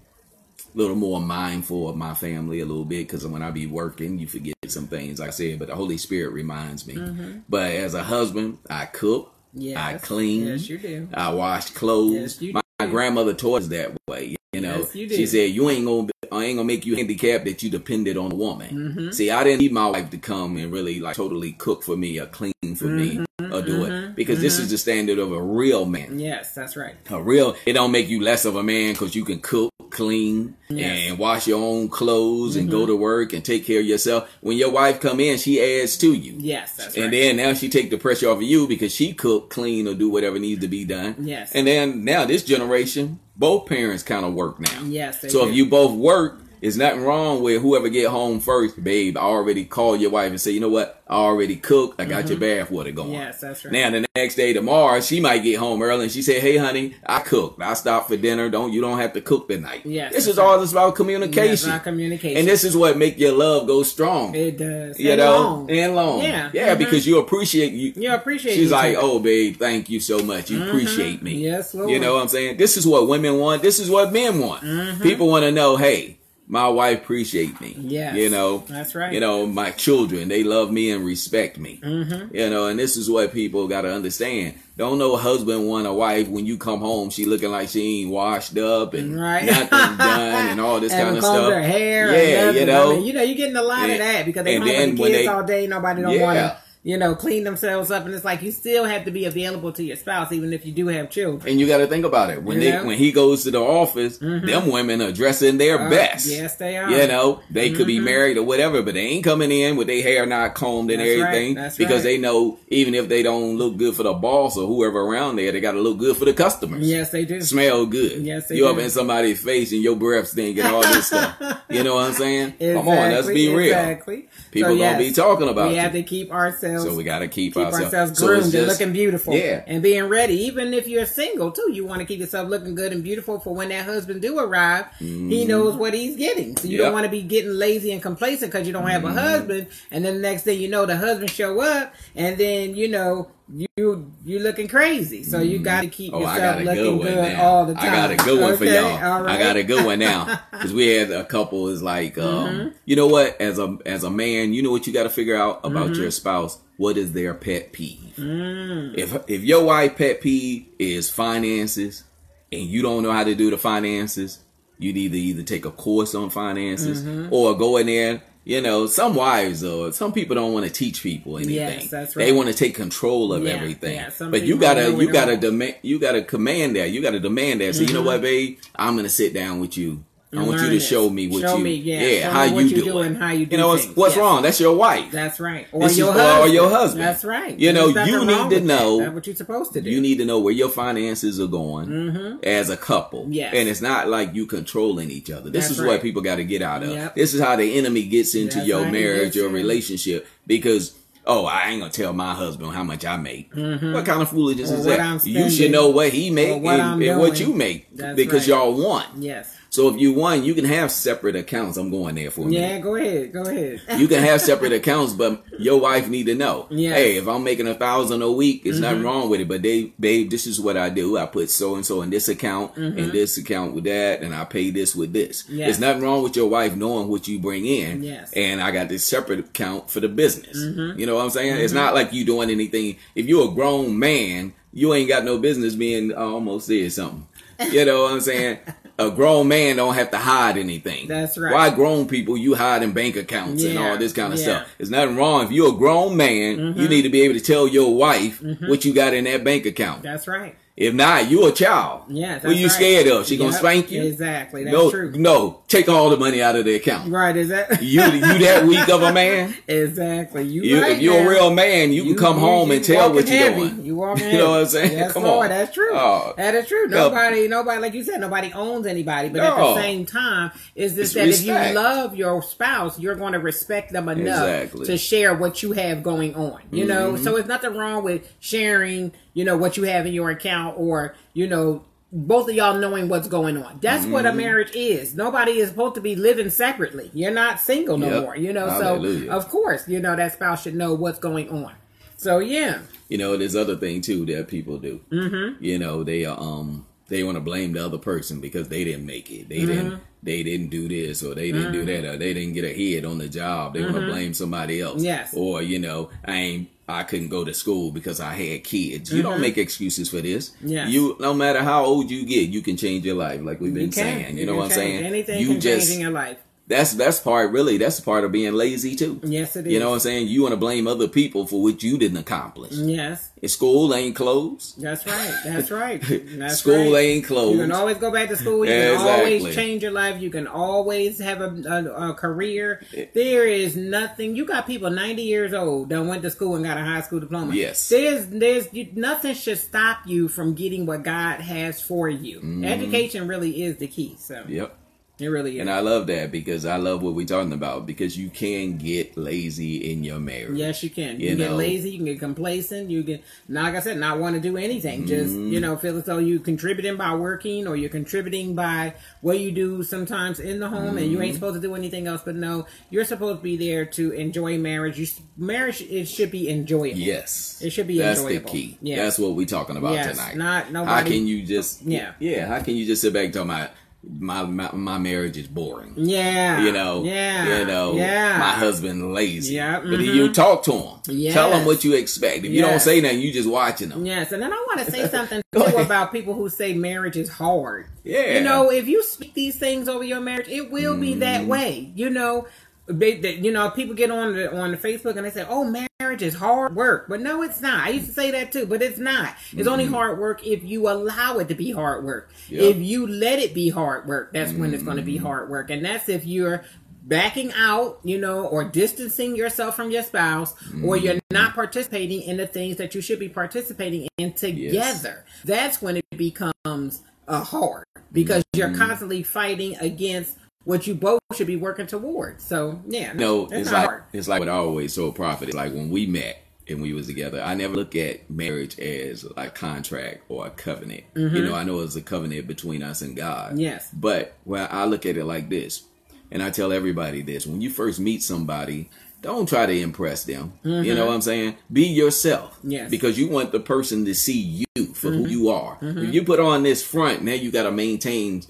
[0.73, 4.17] a little more mindful of my family a little bit because when I be working,
[4.17, 5.19] you forget some things.
[5.19, 6.95] Like I said, but the Holy Spirit reminds me.
[6.95, 7.39] Mm-hmm.
[7.49, 9.33] But as a husband, I cook.
[9.75, 10.47] I clean.
[10.47, 11.09] Yes, you do.
[11.13, 12.13] I wash clothes.
[12.13, 14.35] Yes, you my, my grandmother taught us that way.
[14.53, 17.45] You know, Yes, you she said, "You ain't gonna, I ain't gonna make you handicapped
[17.45, 19.11] that you depended on a woman." Mm-hmm.
[19.11, 22.19] See, I didn't need my wife to come and really like totally cook for me
[22.19, 23.15] or clean for me.
[23.39, 23.53] Mm-hmm.
[23.53, 26.19] or do it because this is the standard of a real man.
[26.19, 26.95] Yes, that's right.
[27.09, 30.55] A real, it don't make you less of a man because you can cook, clean,
[30.69, 31.09] Yes.
[31.09, 34.29] and wash your own clothes and go to work and take care of yourself.
[34.41, 36.35] When your wife come in, she adds to you.
[36.37, 37.13] Yes, that's And right.
[37.13, 39.95] And then now she take the pressure off of you because she cook, clean, or
[39.95, 41.15] do whatever needs to be done.
[41.19, 41.51] Yes.
[41.53, 44.81] And then now this generation, both parents kind of work now.
[44.83, 45.49] Yes, they So do.
[45.49, 49.17] if you both work, there's nothing wrong with whoever get home first, babe.
[49.17, 51.01] I already call your wife and say, you know what?
[51.07, 51.99] I already cooked.
[51.99, 53.09] I got your bath water going.
[53.09, 53.15] Mm-hmm.
[53.21, 53.71] Yes, that's right.
[53.73, 56.95] Now the next day tomorrow, she might get home early and she say, "Hey, honey,
[57.05, 57.61] I cooked.
[57.61, 58.49] I stopped for dinner.
[58.49, 61.49] Don't you don't have to cook tonight." Yes, this is all this about communication.
[61.49, 62.37] Yes, about communication.
[62.37, 64.33] and this is what make your love go strong.
[64.35, 64.97] it does.
[64.97, 65.69] you And know, long.
[65.71, 66.21] and long.
[66.21, 66.49] Yeah.
[66.53, 66.77] yeah, Mhm.
[66.77, 67.91] because you appreciate you.
[67.93, 69.05] You appreciate She's like, other.
[69.05, 70.49] "Oh, babe, thank you so much.
[70.49, 71.89] You appreciate me." Yes, Lord.
[71.89, 72.55] You know what I'm saying?
[72.55, 73.61] This is what women want.
[73.63, 74.63] This is what men want.
[74.63, 75.03] Mm-hmm.
[75.03, 76.19] People want to know, "Hey,
[76.51, 79.11] my wife appreciate me." Yeah, You know, That's right.
[79.11, 81.79] You know, my children, they love me and respect me.
[81.83, 82.35] Mm-hmm.
[82.35, 84.53] You know, and this is what people got to understand.
[84.77, 88.09] Don't no husband want a wife when you come home, she looking like she ain't
[88.11, 89.45] washed up and Right.
[89.45, 91.53] nothing done and all this Haven't kind of stuff.
[91.53, 92.11] her hair.
[92.11, 92.91] Yeah, you know.
[92.91, 94.97] I mean, you know, you're getting a lot of that because they and home then
[94.97, 95.67] when kids they- all day.
[95.67, 96.21] Nobody don't Yeah.
[96.23, 99.25] want to, you know, clean themselves up, and it's like you still have to be
[99.25, 101.47] available to your spouse, even if you do have children.
[101.51, 102.77] And you got to think about it when You they know?
[102.79, 102.87] Mm-hmm.
[102.87, 106.27] when he goes to the office, them women are dressing their Uh, best.
[106.27, 106.89] yes, they are.
[106.89, 110.01] You know, they could be married or whatever, but they ain't coming in with their
[110.01, 112.03] hair not combed and That's right, everything that's because right.
[112.03, 115.51] they know even if they don't look good for the boss or whoever around there,
[115.51, 116.87] they got to look good for the customers.
[116.89, 117.41] Yes, they do.
[117.41, 118.23] Smell good.
[118.23, 121.37] Yes, they you up in somebody's face and your breath stink and all this stuff.
[121.71, 122.53] You know what I'm saying?
[122.59, 123.67] Come on, let's be real.
[123.67, 124.27] Exactly.
[124.51, 125.79] People gonna be talking about We you.
[125.81, 126.70] have to keep ourselves.
[126.79, 129.33] So we got to keep, keep ourselves, ourselves So it's groomed and looking beautiful.
[129.33, 129.63] Yeah.
[129.67, 130.35] And being ready.
[130.43, 133.53] Even if you're single too, you want to keep yourself looking good and beautiful for
[133.53, 134.85] when that husband do arrive.
[134.97, 136.57] He knows what he's getting.
[136.57, 136.71] So you Mm-hmm.
[136.71, 136.79] Yep.
[136.79, 136.83] Mm-hmm.
[136.83, 139.67] don't want to be getting lazy and complacent because you don't have a husband.
[139.91, 143.29] And then the next thing you know, the husband show up, and then you know
[143.53, 145.23] you you looking crazy.
[145.23, 147.83] So you got to keep Oh, yourself looking good good all the time.
[147.83, 148.85] I got a good one for y'all.
[149.03, 149.35] All right.
[149.39, 151.67] I got a good one now because we had a couple.
[151.67, 152.67] Is like, um, Mm-hmm.
[152.85, 153.39] you know what?
[153.41, 156.01] As a as a man, you know what you got to figure out about Mm-hmm.
[156.01, 156.59] your spouse.
[156.77, 158.15] What is their pet peeve?
[158.17, 158.97] Mm.
[158.97, 162.03] If if your wife pet peeve is finances,
[162.51, 164.39] and you don't know how to do the finances,
[164.79, 167.33] you need to either take a course on finances Mm-hmm.
[167.33, 168.23] or go in there.
[168.43, 171.53] You know, some wives or some people don't want to teach people anything.
[171.55, 172.25] Yes, that's right.
[172.25, 173.95] They want to take control of Yeah, everything.
[173.95, 176.89] yeah, but you gotta you gotta demand you gotta command that.
[176.89, 177.75] You gotta demand that.
[177.75, 178.57] So you know what, babe?
[178.75, 180.03] I'm gonna sit down with you.
[180.33, 182.21] I want you to show me what Show you me, yeah.
[182.23, 183.07] Show how you you do do it.
[183.07, 183.97] and how you do know what's, things.
[183.97, 184.21] what's Yes.
[184.21, 184.41] wrong?
[184.43, 185.11] That's your wife.
[185.11, 185.67] That's right.
[185.73, 186.53] Or This is- your or husband.
[186.53, 187.03] your husband.
[187.03, 187.59] That's right.
[187.59, 188.63] You know, There's you need to that.
[188.63, 189.89] know- That's what you're supposed to do.
[189.89, 193.23] You need to know where your finances are going as a couple.
[193.23, 193.33] Mm-hmm.
[193.33, 193.53] Yes.
[193.55, 195.49] And it's not like you controlling each other.
[195.49, 196.91] This That's is what people got to get out of.
[196.91, 197.15] Yep.
[197.15, 200.93] This is how the enemy gets into That's your marriage your relationship because
[201.27, 203.51] oh, I ain't gonna tell my husband how much I make.
[203.53, 205.25] What kind of foolishness Or is that?
[205.27, 208.57] You should know what he make what and, and what you make That's because right.
[208.57, 209.07] y'all want.
[209.17, 209.55] Yes.
[209.71, 211.77] So if you want, you can have separate accounts.
[211.77, 212.59] I'm going there for a minute.
[212.59, 213.31] Yeah, go ahead.
[213.31, 213.79] Go ahead.
[213.97, 216.67] You can have separate accounts, but your wife need to know.
[216.69, 216.97] Yes.
[216.97, 218.81] Hey, if I'm making a thousand a week, it's Mm-hmm.
[218.83, 219.47] nothing wrong with it.
[219.47, 221.17] But they, babe, this is what I do.
[221.17, 224.43] I put so and so in this account and this account with that, and I
[224.43, 225.43] pay this with this.
[225.43, 225.55] Mm-hmm.
[225.55, 225.67] Yes.
[225.67, 228.03] There's nothing wrong with your wife knowing what you bring in.
[228.03, 228.31] Yes.
[228.31, 228.39] Mm-hmm.
[228.39, 230.57] And I got this separate account for the business.
[230.97, 231.55] You know what I'm saying?
[231.63, 232.97] It's not like you doing anything.
[233.15, 237.25] If you're a grown man, you ain't got no business being I almost said something.
[237.71, 238.57] You know what I'm saying?
[239.01, 241.07] A grown man don't have to hide anything.
[241.07, 241.53] That's right.
[241.53, 244.45] Why grown people you hide in bank accounts and all this kind of yeah.
[244.45, 244.57] Mm-hmm.
[244.57, 244.75] stuff?
[244.77, 245.45] There's nothing wrong.
[245.45, 248.85] If you're a grown man, you need to be able to tell your wife what
[248.85, 250.03] you got in that bank account.
[250.03, 250.55] That's right.
[250.81, 252.05] If not, you a child.
[252.07, 252.43] Yes.
[252.43, 252.71] What you right.
[252.71, 253.27] scared of?
[253.27, 254.01] She gonna spank you?
[254.01, 254.63] Exactly.
[254.63, 255.11] That's no, true.
[255.11, 255.61] no.
[255.67, 257.11] Take all the money out of the account.
[257.11, 257.37] Right.
[257.37, 259.55] Is that You, you that weak of a man?
[259.67, 260.41] exactly?
[260.43, 261.27] You, You, right if you're now.
[261.27, 263.85] a real man, you, can come home and tell what you're doing.
[263.85, 264.91] You walking You know what I'm saying?
[264.93, 265.49] Yes, Come Lord, on.
[265.51, 265.91] that's true.
[265.93, 266.33] Oh.
[266.35, 266.87] that is true.
[266.87, 267.09] No.
[267.09, 269.29] Nobody, nobody, like you said, nobody owns anybody.
[269.29, 273.15] But at the same time, is this It's that if you love your spouse, you're
[273.15, 274.81] going to respect them enough Exactly.
[274.81, 274.91] Mm-hmm.
[274.91, 276.59] to share what you have going on.
[276.71, 279.11] You know, so it's nothing wrong with sharing.
[279.33, 281.83] You know what you have in your account, or you know.
[282.13, 283.79] Both of y'all knowing what's going on.
[283.81, 284.33] That's what Mm-hmm.
[284.33, 285.15] a marriage is.
[285.15, 287.09] Nobody is supposed to be living separately.
[287.13, 288.23] You're not single no Yep.
[288.23, 288.35] more.
[288.35, 289.27] You know, Hallelujah.
[289.27, 291.71] so of course, you know that spouse should know what's going on.
[292.17, 294.99] So yeah, you know, there's other thing too that people do.
[295.09, 295.63] Mm-hmm.
[295.63, 299.31] You know, they um they want to blame the other person because they didn't make
[299.31, 299.47] it.
[299.47, 299.67] They Mm-hmm.
[299.67, 303.05] didn't they didn't do this or they didn't do that or they didn't get ahead
[303.05, 303.73] on the job.
[303.73, 304.95] They want to blame somebody else.
[304.97, 305.05] Mm-hmm.
[305.05, 305.33] Yes.
[305.33, 306.69] Or you know, I ain't.
[306.91, 309.11] I couldn't go to school because I had kids.
[309.11, 310.51] You don't make excuses for this.
[310.63, 310.89] Mm-hmm.
[310.89, 313.41] You no matter how old you get, you can change your life.
[313.41, 314.37] Like we've been you saying.
[314.37, 315.05] You, know can what I'm saying?
[315.05, 316.37] Anything you can just change in your life.
[316.71, 319.19] That's that's part really that's part of being lazy too.
[319.23, 319.73] Yes, it is.
[319.73, 320.27] You know what I'm saying?
[320.27, 322.71] You want to blame other people for what you didn't accomplish.
[322.73, 323.29] Yes.
[323.47, 324.79] School ain't closed.
[324.81, 325.33] That's right.
[325.43, 325.99] That's right.
[326.37, 326.99] That's School right.
[327.05, 327.55] ain't closed.
[327.57, 328.63] You can always go back to school.
[328.65, 328.97] You Exactly.
[328.97, 330.21] can always change your life.
[330.21, 332.83] You can always have a, a, a career.
[333.13, 334.35] There is nothing.
[334.35, 337.19] You got people ninety years old that went to school and got a high school
[337.19, 337.55] diploma.
[337.55, 337.89] Yes.
[337.89, 342.37] There's there's you, nothing should stop you from getting what God has for you.
[342.37, 342.63] Mm-hmm.
[342.65, 344.15] Education really is the key.
[344.19, 344.77] So Yep.
[345.21, 345.53] It really is.
[345.59, 345.61] Mm-hmm.
[345.61, 349.15] And I love that because I love what we're talking about because you can get
[349.17, 350.57] lazy in your marriage.
[350.57, 351.19] Yes, you can.
[351.19, 351.91] You, You can get lazy.
[351.91, 352.89] You can get complacent.
[352.89, 355.05] You can, like I said, not want to do anything.
[355.07, 355.53] Just Mm-hmm.
[355.53, 359.51] you know, feel as though you're contributing by working, or you're contributing by what you
[359.51, 361.21] do sometimes in the home, and you Mm-hmm.
[361.23, 362.21] ain't supposed to do anything else.
[362.23, 364.97] But no, you're supposed to be there to enjoy marriage.
[364.99, 365.07] You
[365.37, 366.97] marriage it should be enjoyable.
[366.97, 367.61] Yes.
[367.63, 368.45] It should be That's enjoyable.
[368.51, 368.77] the key.
[368.81, 368.97] Yes.
[368.99, 370.37] That's what we're talking about Yes, tonight.
[370.37, 370.91] not- nobody.
[371.01, 372.13] How can you just Yeah.
[372.19, 373.69] Yeah, how can you just sit back and talk about
[374.03, 375.93] my my, my marriage is boring.
[375.95, 376.61] Yeah.
[376.61, 377.59] You know, Yeah.
[377.59, 378.37] you know, Yeah.
[378.39, 379.55] my husband lazy.
[379.55, 380.13] Yeah, but mhm.
[380.15, 380.99] you talk to him.
[381.07, 381.33] Yes.
[381.33, 382.39] Tell him what you expect.
[382.45, 384.05] If you don't say nothing, you just watching them.
[384.05, 387.29] Yes, and then I want to say something too about people who say marriage is
[387.29, 387.87] hard.
[388.03, 388.37] Yeah.
[388.37, 391.19] You know, if you speak these things over your marriage, it will be Mm-hmm.
[391.19, 391.91] that way.
[391.95, 392.47] You know,
[392.87, 395.63] they, they- you know, people get on the on the Facebook and they say, "Oh,
[395.99, 397.85] marriage is hard work," but no, it's not.
[397.85, 399.35] I used to say that too, but it's not.
[399.55, 402.31] It's only hard work if you allow it to be hard work.
[402.45, 402.55] Mm-hmm.
[402.55, 402.63] Yep.
[402.63, 402.81] Mm-hmm.
[402.81, 405.69] If you let it be hard work, that's when it's going to be hard work,
[405.69, 406.63] and that's if you're
[407.03, 411.33] backing out, you know, or distancing yourself from your spouse, or you're Mm-hmm.
[411.33, 415.23] not participating in the things that you should be participating in together.
[415.45, 418.59] That's when it becomes a hard because Mm-hmm.
[418.59, 422.43] you're constantly fighting against what you both should be working towards.
[422.45, 424.03] So yeah, No, it's, it's like hard.
[424.13, 425.49] it's like what I always told Prophet.
[425.49, 429.25] It's like when we met and we was together, I never look at marriage as
[429.35, 431.03] a contract or a covenant.
[431.15, 433.51] You know, I know it's a covenant between us and God.
[433.51, 433.59] Mm-hmm.
[433.59, 433.89] Yes.
[433.91, 435.83] But well, I look at it like this,
[436.31, 438.89] and I tell everybody this: when you first meet somebody.
[439.21, 440.53] Don't try to impress them.
[440.63, 441.55] You know what I'm saying?
[441.71, 442.57] Be yourself.
[442.57, 442.71] Mm-hmm.
[442.71, 442.81] Yes.
[442.81, 442.89] Mm-hmm.
[442.89, 445.77] Because you want the person to see you for who you are.
[445.79, 448.41] If you put on this front, now you got to maintain,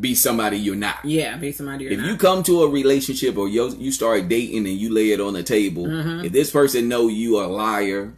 [0.00, 1.04] be somebody you're not.
[1.04, 2.06] Yeah, be somebody If not.
[2.06, 5.34] you come to a relationship or you, you start dating and you lay it on
[5.34, 6.24] the table, Mm-hmm.
[6.26, 8.12] if this person know you a liar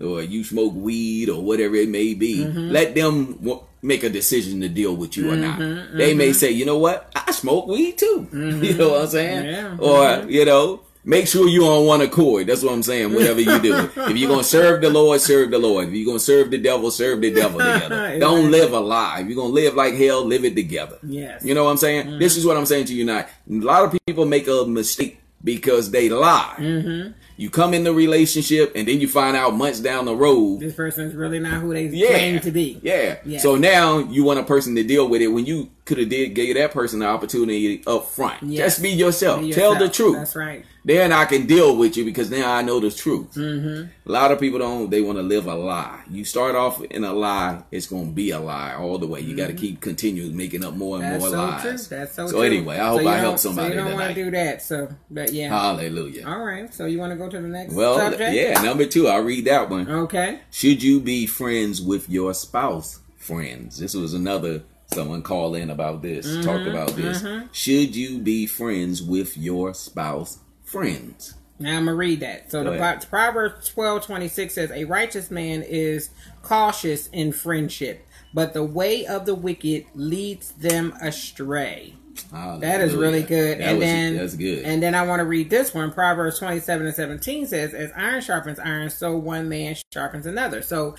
[0.00, 2.70] or you smoke weed or whatever it may be, Mm-hmm.
[2.70, 5.58] let them w- make a decision to deal with you or not.
[5.58, 5.96] Mm-hmm.
[5.98, 8.28] They may say, you know what, I smoke weed too.
[8.32, 9.46] You know what I'm saying?
[9.46, 9.76] Yeah.
[9.78, 10.80] Or you know.
[11.08, 12.48] Make sure you're on one accord.
[12.48, 13.14] That's what I'm saying.
[13.14, 15.86] Whatever you do, if you're gonna serve the Lord, serve the Lord.
[15.88, 18.18] If you're gonna serve the devil, serve the devil together.
[18.18, 19.20] Don't live a lie.
[19.20, 20.98] If you're gonna live like hell, live it together.
[21.04, 21.44] Yes.
[21.44, 22.18] You know what I'm saying?
[22.18, 23.20] This is what I'm saying to you now.
[23.20, 26.54] A lot of people make a mistake because they lie.
[26.58, 27.12] Mm-hmm.
[27.36, 30.58] You come in the relationship and then you find out months down the road.
[30.60, 32.08] this person's really not who they Yeah.
[32.08, 32.80] claim to be.
[32.82, 33.18] Yeah.
[33.24, 33.38] Yeah.
[33.38, 36.30] So now you want a person to deal with it when you could have did
[36.34, 38.42] gave that person the opportunity up front.
[38.42, 38.72] Yes.
[38.72, 39.40] Just be yourself.
[39.40, 40.16] Be Tell the truth.
[40.16, 40.64] That's right.
[40.86, 43.34] Then I can deal with you because now I know the truth.
[43.34, 44.08] Mm-hmm.
[44.08, 44.88] A lot of people don't.
[44.88, 46.04] They want to live a lie.
[46.08, 49.18] You start off in a lie, it's going to be a lie all the way.
[49.18, 51.12] You got to keep continuing making up more and Mm-hmm.
[51.12, 51.62] That's more so lies.
[51.88, 51.96] true.
[51.98, 52.42] That's so, so true.
[52.42, 54.62] anyway, I hope you I don't- somebody So you don't want to do that.
[54.62, 55.48] So, but yeah.
[55.48, 56.24] Hallelujah.
[56.28, 56.72] All right.
[56.72, 58.32] So you want to go to the next Well, subject?
[58.32, 58.62] yeah.
[58.62, 59.90] Number two, I'll read that one.
[59.90, 60.38] Okay.
[60.52, 63.00] Should you be friends with your spouse?
[63.16, 63.78] Friends.
[63.80, 64.62] This was another
[64.94, 67.24] someone call in about this, Mm-hmm, talked about this.
[67.50, 70.38] Should you be friends with your spouse?
[70.66, 71.34] Friends.
[71.58, 72.50] Now I'm gonna read that.
[72.50, 73.06] So Go the ahead.
[73.08, 76.10] Proverbs twelve twenty six says, "A righteous man is
[76.42, 81.94] cautious in friendship, but the way of the wicked leads them astray."
[82.32, 83.58] That is really good.
[83.58, 84.64] That and was- then that's good.
[84.64, 85.92] And then I want to read this one.
[85.92, 90.60] Proverbs twenty seven and seventeen says, "As iron sharpens iron, so one man sharpens another."
[90.62, 90.94] So.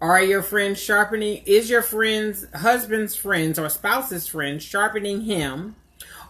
[0.00, 1.42] Are your friends sharpening?
[1.44, 5.74] Is your friend's husband's friends or spouse's friends sharpening him,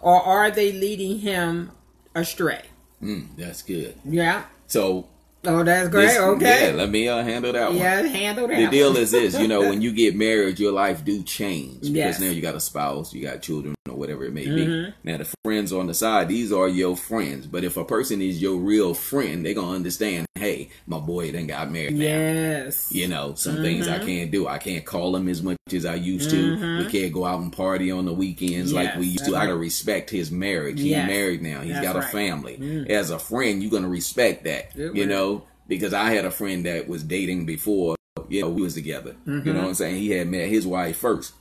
[0.01, 1.73] or are they leading him
[2.15, 2.63] astray?
[3.03, 3.95] Mm, that's good.
[4.05, 4.45] Yeah.
[4.67, 5.09] So
[5.45, 6.07] Oh, that's great.
[6.07, 6.71] this- okay.
[6.71, 7.79] yeah, let me uh, handle that one.
[7.79, 8.57] Yeah, handle that.
[8.59, 11.91] The deal is this, you know, when you get married, your life do change because
[11.95, 12.21] Yes.
[12.21, 14.91] now you got a spouse, you got children, or whatever it may Mm-hmm.
[14.91, 14.95] be.
[15.05, 17.47] Now the friends on the side, these are your friends.
[17.47, 20.27] But if a person is your real friend, they're gonna understand.
[20.35, 21.95] Hey, my boy then got married.
[21.95, 22.05] now.
[22.05, 22.93] Yes.
[22.93, 24.03] You know, some things Mm-hmm.
[24.03, 24.47] I can't do.
[24.47, 26.79] I can't call him as much as I used to.
[26.79, 29.37] We can't go out and party on the weekends like we used to.
[29.37, 30.81] I gotta respect his marriage.
[30.81, 31.61] He's married now.
[31.61, 32.09] He's that's got a right.
[32.09, 32.13] Mm.
[32.13, 32.87] family.
[32.91, 34.75] As a friend, you're gonna respect that.
[34.75, 37.97] Good you know, because I had a friend that was dating before.
[38.29, 39.17] You know, we was together.
[39.27, 39.49] You Mm-hmm.
[39.53, 39.97] know what I'm saying?
[39.97, 41.33] He had met his wife first,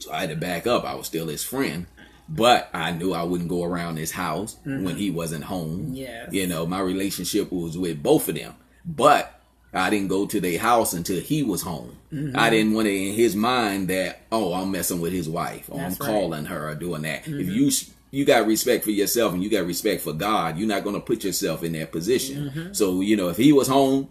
[0.00, 0.84] so I had to back up.
[0.84, 1.86] I was still his friend.
[2.32, 5.94] But I knew I wouldn't go around his house when he wasn't home.
[5.94, 6.32] Mm-hmm.
[6.32, 8.54] You know, my relationship was with both of them.
[8.84, 9.40] But
[9.72, 11.96] I didn't go to their house until he was home.
[12.12, 12.38] Mm-hmm.
[12.38, 15.78] I didn't want it in his mind that oh I'm messing with his wife or
[15.78, 16.12] That's I'm right.
[16.12, 16.20] Mm-hmm.
[16.20, 17.26] calling her or doing that.
[17.26, 17.70] If you
[18.12, 21.00] you got respect for yourself and you got respect for God, you're not going to
[21.00, 22.50] put yourself in that position.
[22.50, 22.72] Mm-hmm.
[22.72, 24.08] So you know if he was home.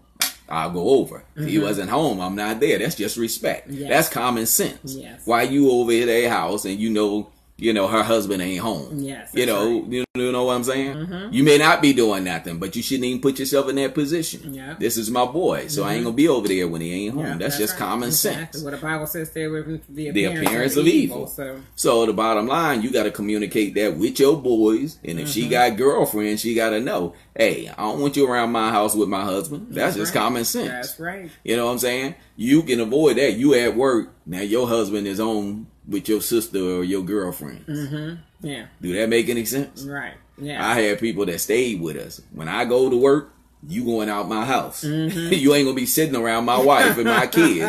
[0.50, 1.22] I'll go over.
[1.36, 2.78] If he wasn't home, I'm not there.
[2.78, 3.70] That's just respect.
[3.70, 3.88] Yes.
[3.88, 4.94] That's common sense.
[4.94, 5.22] Yes.
[5.24, 8.98] Why you over at their house and you know, you know, her husband ain't home.
[9.00, 9.82] Yes, You know, right.
[9.82, 9.92] Mm-hmm.
[9.92, 10.96] you, you know what I'm saying?
[10.96, 11.32] Mm-hmm.
[11.32, 14.54] You may not be doing nothing, but you shouldn't even put yourself in that position.
[14.54, 14.76] Yeah.
[14.78, 16.04] This is my boy, so I ain't mm-hmm.
[16.04, 17.24] gonna be over there when he ain't home.
[17.24, 17.78] Yeah, that's, just right.
[17.80, 18.60] common Exactly.
[18.60, 18.64] sense.
[18.64, 21.26] What the Bible says, away from the The appearance, appearance of evil.
[21.26, 25.28] So So the bottom line, you got to communicate that with your boys, and if
[25.28, 25.50] she Mm-hmm.
[25.50, 29.08] got girlfriends, she got to know, hey, I don't want you around my house with
[29.08, 29.68] my husband.
[29.70, 30.20] That's, just right.
[30.20, 30.68] common sense.
[30.68, 31.30] that's right.
[31.44, 32.14] You know what I'm saying?
[32.36, 33.32] You can avoid that.
[33.32, 34.40] You at work now.
[34.40, 37.66] Your husband is on with your sister or your girlfriend.
[37.66, 38.14] Mm-hmm.
[38.42, 38.66] Yeah.
[38.80, 39.82] Do that make any sense?
[39.84, 40.14] Right.
[40.38, 40.66] Yeah.
[40.66, 42.20] I had people that stayed with us.
[42.32, 43.34] When I go to work,
[43.68, 44.82] you going out my house.
[44.84, 45.32] Mm-hmm.
[45.34, 47.60] you ain't gonna be sitting around my wife and my kids.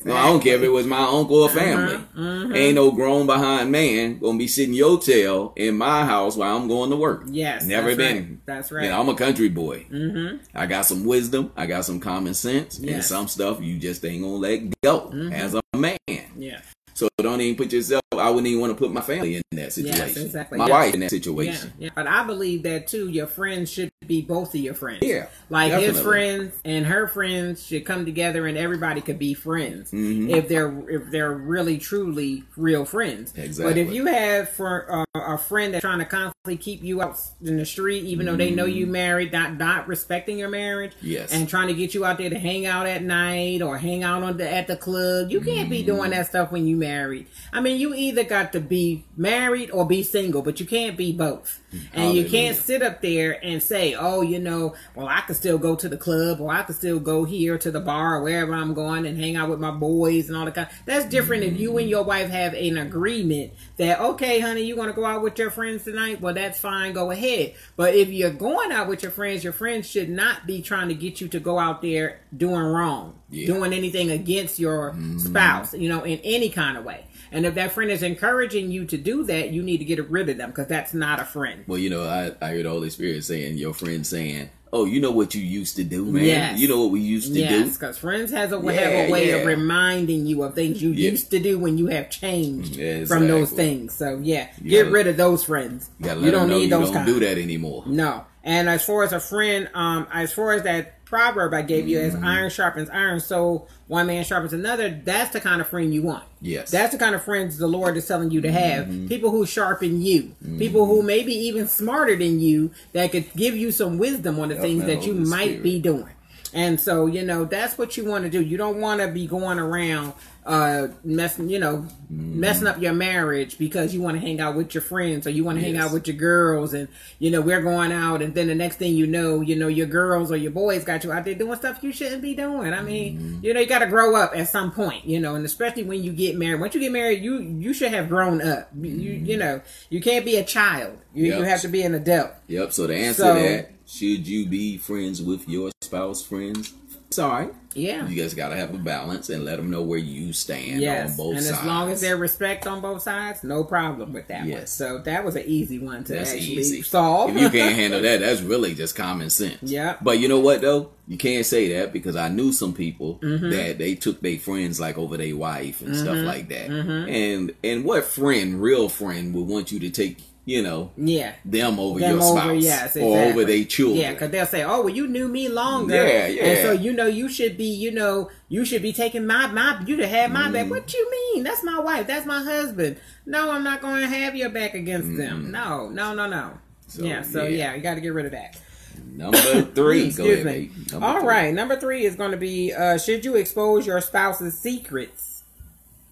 [0.04, 1.58] No, I don't care if it was my uncle or uh-huh.
[1.58, 1.96] family.
[2.16, 2.54] Mm-hmm.
[2.54, 6.68] Ain't no grown behind man gonna be sitting your tail in my house while I'm
[6.68, 7.24] going to work.
[7.26, 8.16] Yes, never that's been.
[8.16, 8.46] right.
[8.46, 8.88] That's right.
[8.88, 9.86] Know, I'm a country boy.
[9.90, 10.38] Mm-hmm.
[10.54, 11.52] I got some wisdom.
[11.56, 15.32] I got some common sense, and some stuff you just ain't gonna let go mm-hmm.
[15.32, 15.98] as a man.
[16.36, 16.60] yeah.
[16.94, 18.02] So don't even put yourself.
[18.18, 20.26] I wouldn't even want to put my family in that situation.
[20.26, 20.58] exactly.
[20.58, 20.72] My Yeah.
[20.74, 21.72] wife in that situation.
[21.78, 23.08] yeah, but I believe that too.
[23.08, 25.00] Your friends should be both of your friends.
[25.02, 29.90] Yeah, like his friends and her friends should come together, and everybody could be friends
[29.90, 30.30] Mm-hmm.
[30.30, 33.32] if they're if they're really truly real friends.
[33.36, 33.72] Exactly.
[33.72, 37.18] But if you have for uh, a friend that's trying to constantly keep you out
[37.42, 41.06] in the street, even though they know you married, not not respecting your marriage, Mm-hmm.
[41.06, 41.32] Yes.
[41.32, 44.22] and trying to get you out there to hang out at night or hang out
[44.22, 45.86] on the at the club, you can't be Mm-hmm.
[45.96, 47.26] doing that stuff when you married.
[47.52, 51.12] I mean, you either got to be married or be single, but you can't be
[51.12, 51.60] both.
[51.92, 55.58] And you can't sit up there and say, "Oh, you know, well, I could still
[55.58, 58.54] go to the club, or I could still go here to the bar, or wherever
[58.54, 61.58] I'm going, and hang out with my boys and all that kind." That's different if
[61.58, 65.22] you and your wife have an agreement that, okay, honey, you want to go out
[65.22, 66.20] with your friends tonight?
[66.20, 67.54] Well, that's fine, go ahead.
[67.76, 70.94] But if you're going out with your friends, your friends should not be trying to
[70.94, 73.46] get you to go out there doing wrong, Yeah.
[73.48, 75.18] doing anything against your mm-hmm.
[75.18, 77.04] spouse, you know, in any kind of way.
[77.32, 80.28] And if that friend is encouraging you to do that, you need to get rid
[80.28, 81.64] of them because that's not a friend.
[81.66, 85.00] Well, you know, I, I heard the Holy Spirit saying, your friend saying, "Oh, you
[85.00, 86.24] know what you used to do, man.
[86.24, 86.58] Yes.
[86.58, 89.30] You know what we used to Yes, do." because friends has a have a way
[89.30, 91.10] of reminding you of things you Yeah.
[91.10, 93.92] used to do when you have changed Yeah, from those things.
[93.94, 95.88] So yeah, You get gotta- rid of those friends.
[96.00, 97.06] You, You don't need you those don't kind.
[97.06, 97.84] do that anymore.
[97.86, 98.24] No.
[98.44, 101.98] And as far as a friend, um, as far as that proverb I gave you,
[101.98, 102.16] Mm-hmm.
[102.18, 104.90] as iron sharpens iron, so one man sharpens another.
[104.90, 106.24] That's the kind of friend you want.
[106.42, 106.70] Yes.
[106.70, 108.86] That's the kind of friends the Lord is telling you to have.
[108.86, 109.06] Mm-hmm.
[109.06, 110.34] People who sharpen you.
[110.58, 114.48] People who may be even smarter than you that could give you some wisdom on
[114.50, 115.62] the things that you might Spirit.
[115.62, 116.08] be doing.
[116.54, 118.40] And so, you know, that's what you want to do.
[118.40, 120.12] You don't want to be going around
[120.44, 122.38] uh messing, you know, Mm-hmm.
[122.38, 125.42] messing up your marriage because you want to hang out with your friends or you
[125.42, 126.86] want to hang out with your girls and
[127.18, 129.88] you know, we're going out and then the next thing you know, you know, your
[129.88, 132.72] girls or your boys got you out there doing stuff you shouldn't be doing.
[132.72, 133.44] I mean, Mm-hmm.
[133.44, 136.04] you know, you got to grow up at some point, you know, and especially when
[136.04, 136.60] you get married.
[136.60, 138.70] Once you get married, you you should have grown up.
[138.80, 140.96] You you know, you can't be a child.
[141.12, 141.30] You Mm-hmm.
[141.32, 141.38] Yep.
[141.40, 142.30] you have to be an adult.
[142.46, 142.72] Yep.
[142.72, 146.74] So to answer So- that, should you be friends with your spouse friends?
[147.10, 147.48] Sorry.
[147.72, 148.06] Yeah.
[148.08, 151.16] You just gotta have a balance and let them know where you stand Yes, on
[151.16, 151.60] both and sides.
[151.60, 154.48] as long as there's respect on both sides, no problem with that one.
[154.48, 154.72] Yes.
[154.72, 156.82] So that was an easy one to That's actually easy.
[156.82, 157.30] solve.
[157.36, 159.62] If you can't handle that, that's really just common sense.
[159.62, 159.96] Yeah.
[160.02, 160.90] But you know what though?
[161.06, 163.50] You can't say that because I knew some people Mm-hmm.
[163.50, 166.70] that they took their friends like over their wife and stuff like that.
[166.70, 171.34] And and what friend, real friend, would want you to take, you know, yeah.
[171.44, 174.00] them over Them your over, spouse yes, or over their children?
[174.00, 176.44] Yeah, because they'll say, "Oh, well, you knew me longer, Yeah, yeah.
[176.44, 179.82] and so you know you should be, you know, you should be taking my my
[179.86, 180.52] you to have my Mm.
[180.52, 181.42] back." What you mean?
[181.44, 182.06] That's my wife.
[182.06, 182.96] That's my husband.
[183.26, 185.50] No, I'm not going to have your back against them.
[185.50, 186.36] No, no, no, no.
[186.36, 186.58] Mm.
[186.86, 187.48] So, yeah, so yeah.
[187.70, 188.56] yeah, you got to get rid of that.
[189.04, 190.00] Number three.
[190.12, 190.70] Go Excuse ahead, me.
[190.92, 191.28] Number All three.
[191.28, 195.35] right, number three is going to be: uh, Should you expose your spouse's secrets?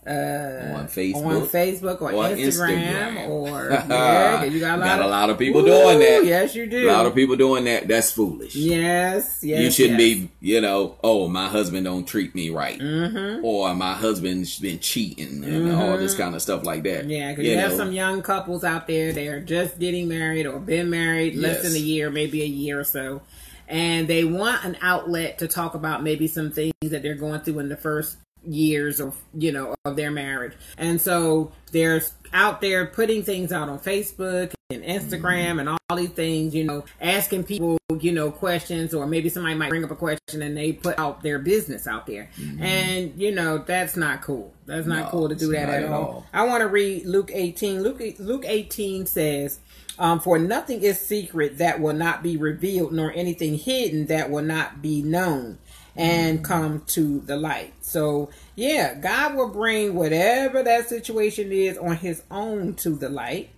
[0.07, 1.25] Uh, On Facebook.
[1.25, 3.29] on Facebook or, or Instagram, Instagram.
[3.29, 6.25] or yeah, you got a lot, Got a of, lot of people Ooh, doing that.
[6.27, 6.91] Yes, you do.
[6.91, 7.89] A lot of people doing that.
[7.89, 8.55] That's foolish.
[8.55, 9.63] Yes, yes.
[9.63, 10.19] you shouldn't yes.
[10.19, 13.45] be, you know, oh, my husband don't treat me right, Mm-hmm.
[13.45, 17.07] or my husband's been cheating and all this kind of stuff like that.
[17.07, 17.77] Yeah, because you, have know.
[17.79, 19.13] some young couples out there.
[19.13, 21.63] They are just getting married or been married less Yes.
[21.63, 23.23] than a year, maybe a year or so,
[23.69, 27.59] and they want an outlet to talk about maybe some things that they're going through
[27.61, 32.87] in the first years of you know of their marriage and so they're out there
[32.87, 37.79] putting things out on facebook and Instagram and all these things, you know, asking people,
[38.01, 41.23] you know, questions or maybe somebody might bring up a question and they put out
[41.23, 42.31] their business out there.
[42.39, 42.63] Mm-hmm.
[42.63, 44.55] And, you know, that's not cool.
[44.65, 46.05] That's not no, cool to do that at, at all.
[46.05, 46.27] all.
[46.33, 47.83] I want to read Luke 18.
[47.83, 49.61] Luke Luke 18 says,
[49.99, 54.43] um, for nothing is secret that will not be revealed, nor anything hidden that will
[54.43, 55.59] not be known
[55.97, 57.73] and come to the light.
[57.81, 63.51] So, yeah, God will bring whatever that situation is on his own to the light.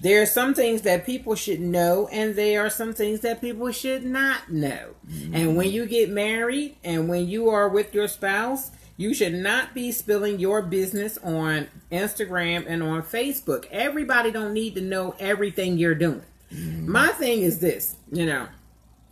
[0.00, 3.72] There are some things that people should know, and there are some things that people
[3.72, 4.94] should not know.
[5.08, 5.34] Mm-hmm.
[5.34, 9.74] And when you get married and when you are with your spouse, you should not
[9.74, 13.66] be spilling your business on Instagram and on Facebook.
[13.70, 16.22] Everybody don't need to know everything you're doing.
[16.52, 16.90] Mm-hmm.
[16.90, 18.48] My thing is this, you know,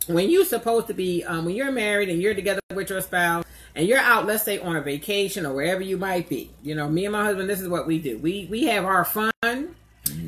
[0.07, 3.45] when you're supposed to be, um, when you're married and you're together with your spouse
[3.75, 6.89] and you're out, let's say on a vacation or wherever you might be, you know,
[6.89, 8.17] me and my husband, this is what we do.
[8.17, 9.75] We we have our fun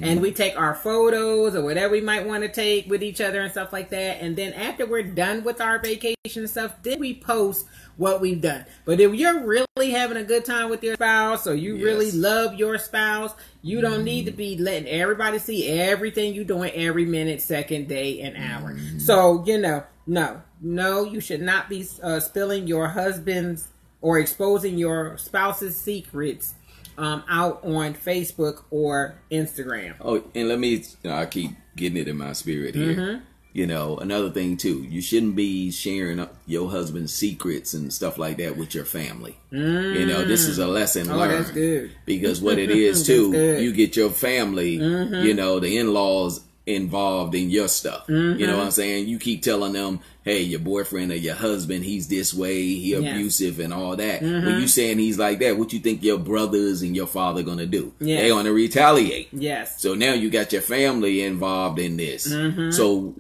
[0.02, 3.42] And we take our photos or whatever we might want to take with each other
[3.42, 4.22] and stuff like that.
[4.22, 7.66] And then after we're done with our vacation and stuff, then we post
[7.98, 8.66] what we've done.
[8.86, 11.84] But if you're really having a good time with your spouse or you yes.
[11.84, 14.04] really love your spouse, you don't mm-hmm.
[14.04, 18.74] need to be letting everybody see everything you're doing every minute, second, day, and hour.
[18.74, 19.00] Mm-hmm.
[19.00, 23.68] So, you know, no, no, you should not be uh, spilling your husband's
[24.02, 26.56] or exposing your spouse's secrets
[27.00, 29.96] um, out on Facebook or Instagram.
[30.02, 32.96] Oh, and let me, you know, I keep getting it in my spirit here.
[32.96, 33.24] Mm-hmm.
[33.52, 38.38] You know, another thing too, you shouldn't be sharing your husband's secrets and stuff like
[38.38, 39.38] that with your family.
[39.52, 40.00] Mm.
[40.00, 41.46] You know, this is a lesson oh, learned.
[41.46, 41.92] That's good.
[42.06, 45.26] Because what it is too, you get your family, mm-hmm.
[45.26, 46.42] you know, the in laws
[46.76, 48.08] involved in your stuff.
[48.08, 48.40] Mm-hmm.
[48.40, 49.08] You know what I'm saying?
[49.08, 53.60] You keep telling them, hey, your boyfriend or your husband, he's this way, he abusive
[53.60, 54.22] and all that.
[54.22, 54.46] Mm-hmm.
[54.46, 57.66] When you saying he's like that, what you think your brothers and your father gonna
[57.66, 57.94] do?
[58.00, 58.22] Yes.
[58.22, 59.30] They gonna retaliate.
[59.32, 59.82] Yes.
[59.82, 62.32] So now you got your family involved in this.
[62.32, 62.72] Mm-hmm.
[62.72, 63.16] So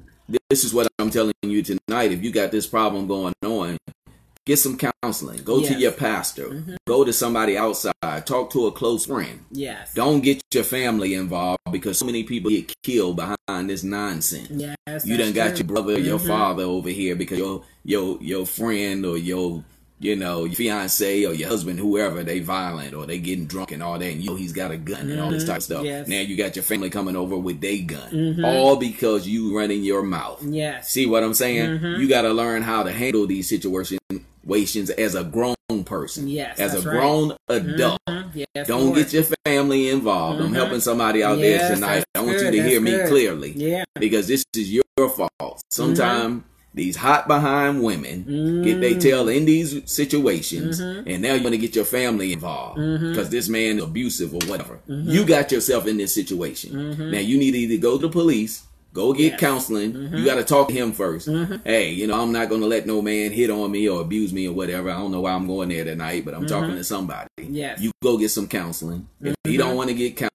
[0.50, 2.12] this is what I'm telling you tonight.
[2.12, 3.78] If you got this problem going on,
[4.46, 5.44] get some counseling.
[5.44, 5.68] Go yes.
[5.70, 6.50] to your pastor.
[6.50, 6.76] Mm-hmm.
[6.88, 7.94] Go to somebody outside.
[8.26, 9.46] Talk to a close friend.
[9.52, 9.94] Yes.
[9.94, 14.50] Don't get your family involved because so many people get killed behind this nonsense.
[14.50, 15.06] Yes.
[15.06, 15.58] You done got true.
[15.58, 16.28] your brother or your mm-hmm.
[16.28, 19.64] father over here because your your your friend or your
[20.02, 23.84] you know, your fiance or your husband, whoever, they violent or they getting drunk and
[23.84, 25.12] all that, and you know he's got a gun mm-hmm.
[25.12, 25.52] and all this mm-hmm.
[25.52, 25.84] type of stuff.
[25.84, 26.08] Yes.
[26.08, 28.46] Now you got your family coming over with their gun, mm-hmm.
[28.46, 30.42] all because you running your mouth.
[30.42, 30.90] Yes.
[30.90, 31.80] See what I'm saying?
[31.80, 32.02] Mm-hmm.
[32.02, 33.99] You got to learn how to handle these situations
[34.54, 36.28] as a grown person.
[36.28, 36.60] Yes.
[36.60, 38.00] As a grown adult.
[38.08, 38.40] Mm-hmm.
[38.56, 40.40] Yes, Don't get your family involved.
[40.40, 40.56] I'm mm-hmm.
[40.56, 42.04] helping somebody out yes, there tonight.
[42.16, 42.54] I want good.
[42.54, 43.52] you to hear me clearly.
[43.52, 43.84] Yeah.
[43.96, 45.62] Because this is your fault.
[45.70, 46.44] Sometimes
[46.74, 48.64] these hot behind women mm-hmm.
[48.64, 51.10] get they tell in these situations mm-hmm.
[51.10, 53.30] and now you're going to get your family involved because mm-hmm.
[53.32, 55.10] this man abusive or whatever mm-hmm.
[55.10, 57.12] you got yourself in this situation mm-hmm.
[57.12, 58.64] now you need to either go to the police
[58.94, 59.40] Go get yes.
[59.40, 59.94] counseling.
[59.94, 60.16] Mm-hmm.
[60.16, 61.56] You got to talk to him 1st mm-hmm.
[61.64, 64.34] Hey, you know, I'm not going to let no man hit on me or abuse
[64.34, 64.90] me or whatever.
[64.90, 66.60] I don't know why I'm going there tonight, but I'm mm-hmm.
[66.60, 67.28] talking to somebody.
[67.38, 67.80] Yes.
[67.82, 69.08] You go get some counseling.
[69.22, 69.78] If he don't mm-hmm.
[69.78, 70.29] want to get counseling,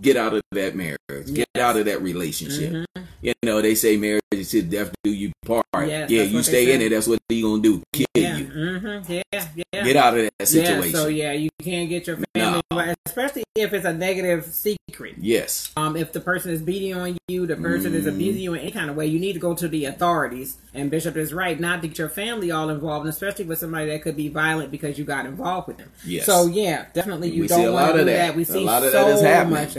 [0.00, 0.98] get out of that marriage.
[1.08, 1.30] Yes.
[1.30, 2.72] Get out of that relationship.
[2.72, 3.02] Mm-hmm.
[3.22, 5.64] You know, they say marriage is to death do you part.
[5.74, 6.90] Yes, yeah, you stay in it.
[6.90, 7.82] That's what he gonna do.
[7.92, 8.36] Kill yeah.
[8.36, 8.44] you.
[8.46, 9.12] Mm-hmm.
[9.12, 9.84] Yeah, yeah.
[9.84, 10.90] Get out of that situation.
[10.90, 12.94] Yeah, so yeah, you can't get your family, no.
[13.06, 15.14] especially if it's a negative secret.
[15.18, 15.72] Yes.
[15.76, 17.96] Um, if the person is beating on you, the person mm.
[17.96, 20.58] is abusing you in any kind of way, you need to go to the authorities.
[20.74, 24.02] And Bishop is right, not to get your family all involved, especially with somebody that
[24.02, 25.90] could be violent because you got involved with them.
[26.04, 26.26] Yes.
[26.26, 28.28] So yeah, definitely you we don't want to do that.
[28.28, 28.36] that.
[28.36, 29.31] We see a lot of so that is happening.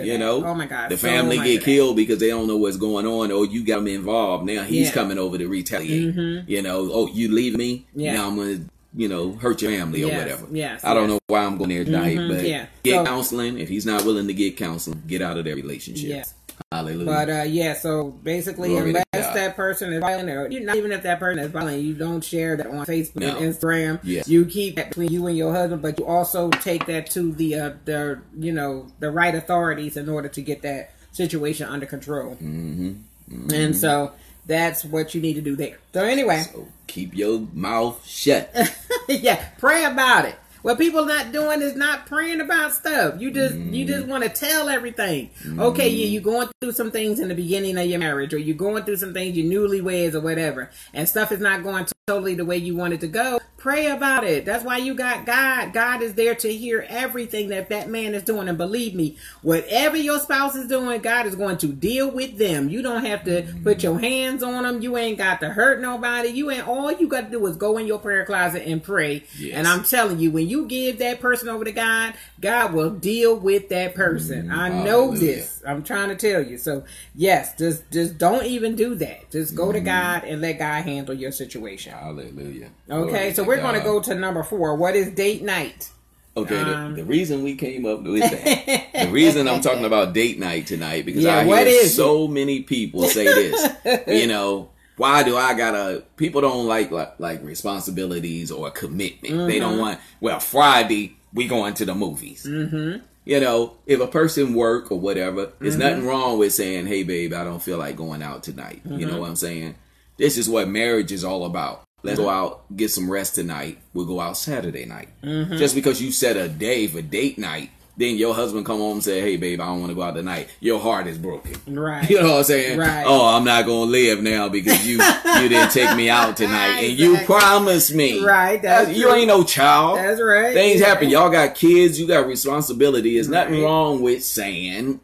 [0.03, 2.77] You know, oh my god, the family so get killed because they don't know what's
[2.77, 4.45] going on, or you got them involved.
[4.45, 4.93] Now he's yeah.
[4.93, 6.15] coming over to retaliate.
[6.15, 6.49] Mm-hmm.
[6.49, 8.13] You know, oh you leave me, yeah.
[8.13, 10.47] now I'm gonna you know, hurt your family yes, or whatever.
[10.51, 10.83] Yes.
[10.83, 12.67] I don't know why I'm going there tonight, mm-hmm, but yeah.
[12.83, 13.57] get so, counseling.
[13.57, 16.09] If he's not willing to get counseling, get out of that relationship.
[16.09, 16.33] Yes.
[16.71, 17.05] Hallelujah.
[17.05, 19.02] But uh, yeah, so basically, Glory
[19.33, 22.23] that person is violent, or you not even if that person is violent, you don't
[22.23, 23.37] share that on Facebook no.
[23.37, 23.99] and Instagram.
[24.03, 24.27] Yes.
[24.27, 27.55] You keep that between you and your husband, but you also take that to the
[27.55, 32.31] uh, the you know the right authorities in order to get that situation under control.
[32.35, 32.93] Mm-hmm.
[33.31, 33.53] Mm-hmm.
[33.53, 34.11] And so
[34.45, 35.77] that's what you need to do there.
[35.93, 38.53] So anyway, so keep your mouth shut.
[39.07, 40.35] yeah, pray about it.
[40.63, 43.19] What people not doing is not praying about stuff.
[43.19, 43.73] You just mm.
[43.73, 45.29] you just want to tell everything.
[45.43, 45.61] Mm.
[45.61, 48.55] Okay, yeah, you going through some things in the beginning of your marriage, or you're
[48.55, 52.43] going through some things, you newlyweds or whatever, and stuff is not going totally the
[52.43, 54.43] way you want it to go Pray about it.
[54.43, 55.71] That's why you got God.
[55.71, 58.49] God is there to hear everything that that man is doing.
[58.49, 62.67] And believe me, whatever your spouse is doing, God is going to deal with them.
[62.67, 64.81] You don't have to put your hands on them.
[64.81, 66.27] You ain't got to hurt nobody.
[66.27, 69.23] You ain't, all you got to do is go in your prayer closet and pray.
[69.39, 69.55] Yes.
[69.55, 73.37] And I'm telling you, when you give that person over to God, God will deal
[73.37, 74.49] with that person.
[74.49, 75.19] Mm, I know Hallelujah.
[75.19, 75.63] this.
[75.65, 76.57] I'm trying to tell you.
[76.57, 76.83] So
[77.15, 79.31] yes, just just don't even do that.
[79.31, 79.85] Just go to mm-hmm.
[79.85, 81.92] God and let God handle your situation.
[81.99, 82.69] Hallelujah.
[82.89, 84.75] Okay, so we're going to go to number four.
[84.75, 85.89] What is date night?
[86.35, 90.13] Okay, Um, the, the reason we came up with that, the reason I'm talking about
[90.13, 93.71] date night tonight, because Yeah, I hear so many people say this.
[94.07, 96.03] you know, why do I gotta?
[96.17, 99.21] People don't like like, like responsibilities or commitment.
[99.47, 99.59] They Mm-hmm.
[99.59, 99.99] don't want.
[100.21, 102.45] Well, Friday we going to the movies.
[102.49, 103.03] Mm-hmm.
[103.25, 105.81] You know, if a person work or whatever, there's Mm-hmm.
[105.83, 109.07] nothing wrong with saying, "Hey, babe, I don't feel like going out tonight." You Mm-hmm.
[109.11, 109.75] know what I'm saying?
[110.17, 111.83] This is what marriage is all about.
[112.05, 113.79] Let's go out, get some rest tonight.
[113.93, 115.07] We'll go out Saturday night.
[115.23, 115.55] Mm-hmm.
[115.55, 119.03] Just because you set a day for date night, then your husband come home and
[119.03, 121.53] say, "Hey, babe, I don't want to go out tonight." Your heart is broken.
[121.73, 122.09] Right.
[122.09, 122.77] You know what I'm saying?
[122.79, 123.05] Right.
[123.07, 126.99] Oh, I'm not gonna live now because you you didn't take me out tonight, and
[126.99, 128.21] you promised me.
[128.21, 129.99] Right, that's you ain't no child.
[129.99, 130.53] That's right.
[130.53, 130.87] Things Yeah.
[130.87, 131.09] happen.
[131.09, 131.97] Y'all got kids.
[131.99, 133.13] You got responsibility.
[133.13, 134.99] There's nothing wrong with saying,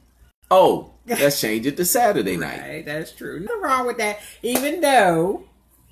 [0.52, 3.40] "Oh, let's change it to Saturday night." Right, that's true.
[3.40, 4.20] Nothing wrong with that.
[4.44, 5.44] Even though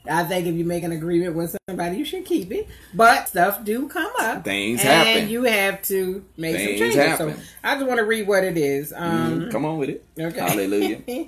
[0.10, 2.68] I think if you make an agreement with somebody, you should keep it.
[2.94, 4.44] But stuff do come up.
[4.44, 5.30] Things and happen.
[5.30, 6.96] you have to make Things some changes.
[6.96, 7.36] happen.
[7.36, 8.94] So I just want to read what it is.
[8.96, 10.06] Um, Come on with it.
[10.20, 10.40] Okay.
[10.40, 11.02] Hallelujah.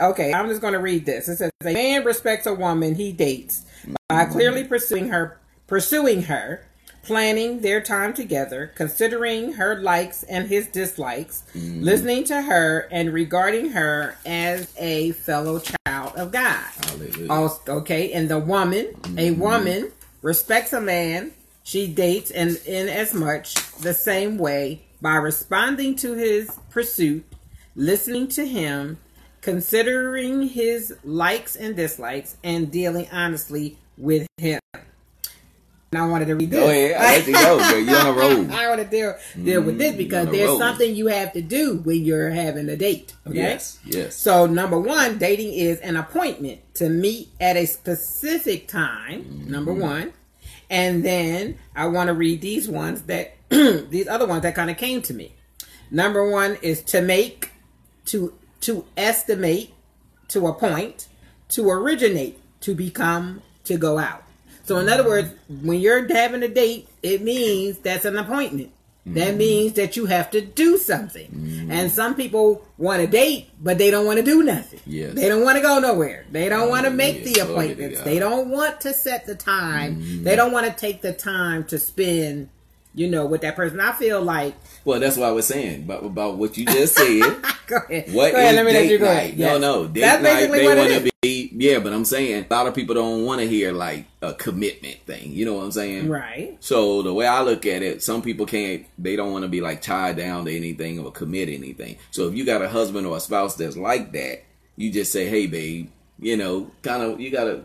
[0.00, 1.28] okay, I'm just going to read this.
[1.28, 3.64] It says, "A man respects a woman he dates
[4.08, 6.66] by clearly pursuing her, pursuing her,
[7.02, 11.82] planning their time together, considering her likes and his dislikes, mm-hmm.
[11.82, 17.30] listening to her, and regarding her as a fellow child of God." Hallelujah.
[17.30, 18.86] Also, okay, and the woman,
[19.16, 19.40] a mm-hmm.
[19.40, 19.92] woman
[20.22, 21.32] respects a man
[21.62, 27.24] she dates, and in as much the same way by responding to his pursuit,
[27.76, 28.98] listening to him,
[29.40, 34.60] considering his likes and dislikes, and dealing honestly with him.
[35.92, 36.58] And I wanted to read this.
[36.58, 36.96] Go ahead.
[36.96, 37.78] I let you go, girl.
[37.78, 38.50] You're on a roll.
[38.50, 39.14] I want to deal
[39.44, 42.76] deal with this mm, because there's something you have to do when you're having a
[42.76, 43.14] date.
[43.26, 43.36] Okay.
[43.36, 43.78] Yes.
[43.84, 44.16] Yes.
[44.16, 49.44] So number one, dating is an appointment to meet at a specific time.
[49.46, 49.82] Number mm-hmm.
[49.82, 50.12] one,
[50.70, 54.78] and then I want to read these ones that these other ones that kind of
[54.78, 55.34] came to me.
[55.90, 57.50] Number one is to make,
[58.06, 58.32] to
[58.62, 59.74] to estimate,
[60.28, 61.08] to appoint,
[61.50, 64.22] to originate, to become, to go out.
[64.64, 68.72] So in other words, when you're having a date, it means that's an appointment.
[69.04, 69.38] That mm-hmm.
[69.38, 71.28] means that you have to do something.
[71.28, 71.72] Mm-hmm.
[71.72, 74.78] And some people want to date, but they don't want to do nothing.
[74.86, 75.14] Yes.
[75.14, 76.24] They don't want to go nowhere.
[76.30, 76.96] They don't want to mm-hmm.
[76.98, 77.42] make the Hallelujah.
[77.42, 77.98] Oh, Glory to appointments.
[77.98, 78.06] God.
[78.06, 80.22] They don't want to set the time.
[80.22, 82.48] They don't want to take the time to spend,
[82.94, 83.80] you know, with that person.
[83.80, 84.54] I feel like
[84.84, 87.22] Well, that's what I was saying about, about what you just said.
[87.66, 88.14] go ahead.
[88.14, 89.12] What go ahead, is let me let you go night?
[89.14, 89.34] ahead.
[89.34, 89.50] Yes.
[89.50, 90.34] No, no, date That's night.
[90.34, 92.96] basically They what it want to be, yeah, but I'm saying a lot of people
[92.96, 95.30] don't want to hear like a commitment thing.
[95.30, 96.08] You know what I'm saying?
[96.08, 96.56] Right.
[96.58, 98.84] So the way I look at it, some people can't.
[98.98, 101.98] They don't want to be like tied down to anything or commit anything.
[102.10, 104.42] So if you got a husband or a spouse that's like that,
[104.74, 105.88] you just say, "Hey, babe,"
[106.18, 107.20] you know, kind of.
[107.20, 107.62] You gotta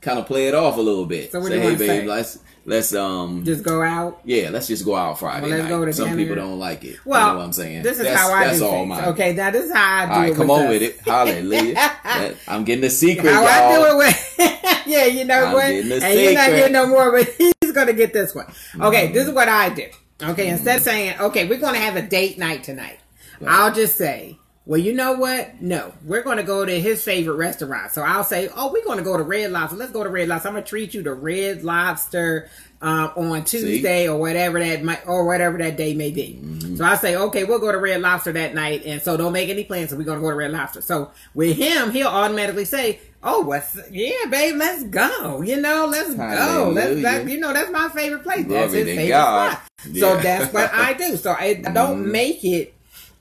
[0.00, 1.30] kind of play it off a little bit.
[1.30, 2.40] So what say, do you "Hey, babe, say?
[2.64, 4.20] Let's um." Just go out.
[4.24, 5.68] yeah, let's just go out Friday Well, let's night.
[5.68, 6.16] go to Some dinner.
[6.22, 6.98] people don't like it.
[7.04, 7.82] Well, you know what I'm saying?
[7.82, 8.88] This is that's, how I that's do all things.
[8.88, 9.04] mine.
[9.06, 10.36] Okay, that is how I do All right, it.
[10.36, 10.68] come on us.
[10.68, 11.00] with it.
[11.00, 11.74] Hallelujah.
[12.04, 13.48] That- I'm getting the secret, How y'all.
[13.48, 15.64] I do it with yeah, you know I'm what?
[15.64, 16.56] And the you're not secret.
[16.56, 17.28] getting no more, but
[17.60, 18.46] he's gonna get this one.
[18.80, 19.86] Okay, this is what I do.
[20.22, 22.98] Okay, instead of saying, okay, we're gonna have a date night tonight,
[23.46, 25.60] I'll just say, well, you know what?
[25.60, 27.92] No, we're gonna go to his favorite restaurant.
[27.92, 29.76] So I'll say, oh, we're gonna go to Red Lobster.
[29.76, 30.48] Let's go to Red Lobster.
[30.48, 32.48] I'm gonna treat you to Red Lobster
[32.80, 36.38] um, on Tuesday or whatever that might or whatever that day may be.
[36.40, 36.76] Mm-hmm.
[36.76, 39.50] So I say, okay, we'll go to Red Lobster that night, and so don't make
[39.50, 39.90] any plans.
[39.90, 40.80] So we're gonna go to Red Lobster.
[40.80, 45.42] So with him, he'll automatically say, oh, what's yeah, babe, let's go.
[45.42, 46.72] You know, let's go.
[46.74, 48.46] Let's, that, you know, that's my favorite place.
[48.46, 49.52] Glory That's his favorite God.
[49.52, 49.96] spot.
[49.96, 51.18] So that's what I do.
[51.18, 52.74] So I, I don't make it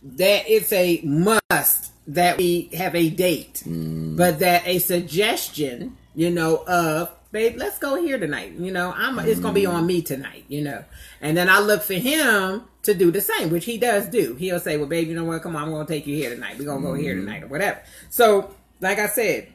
[0.04, 4.18] that it's a must that we have a date, mm.
[4.18, 8.54] but that a suggestion, you know, of babe, let's go here tonight.
[8.54, 9.74] You know, I'm it's gonna be mm.
[9.74, 10.45] on me tonight.
[10.47, 10.84] You know,
[11.22, 14.36] and then I look for him to do the same, which he does do.
[14.36, 15.41] He'll say, "Well, babe, you know what?
[15.41, 16.58] Come on, I'm gonna take you here tonight.
[16.60, 17.22] We're gonna go here mm.
[17.22, 19.47] tonight or whatever." So, like I said,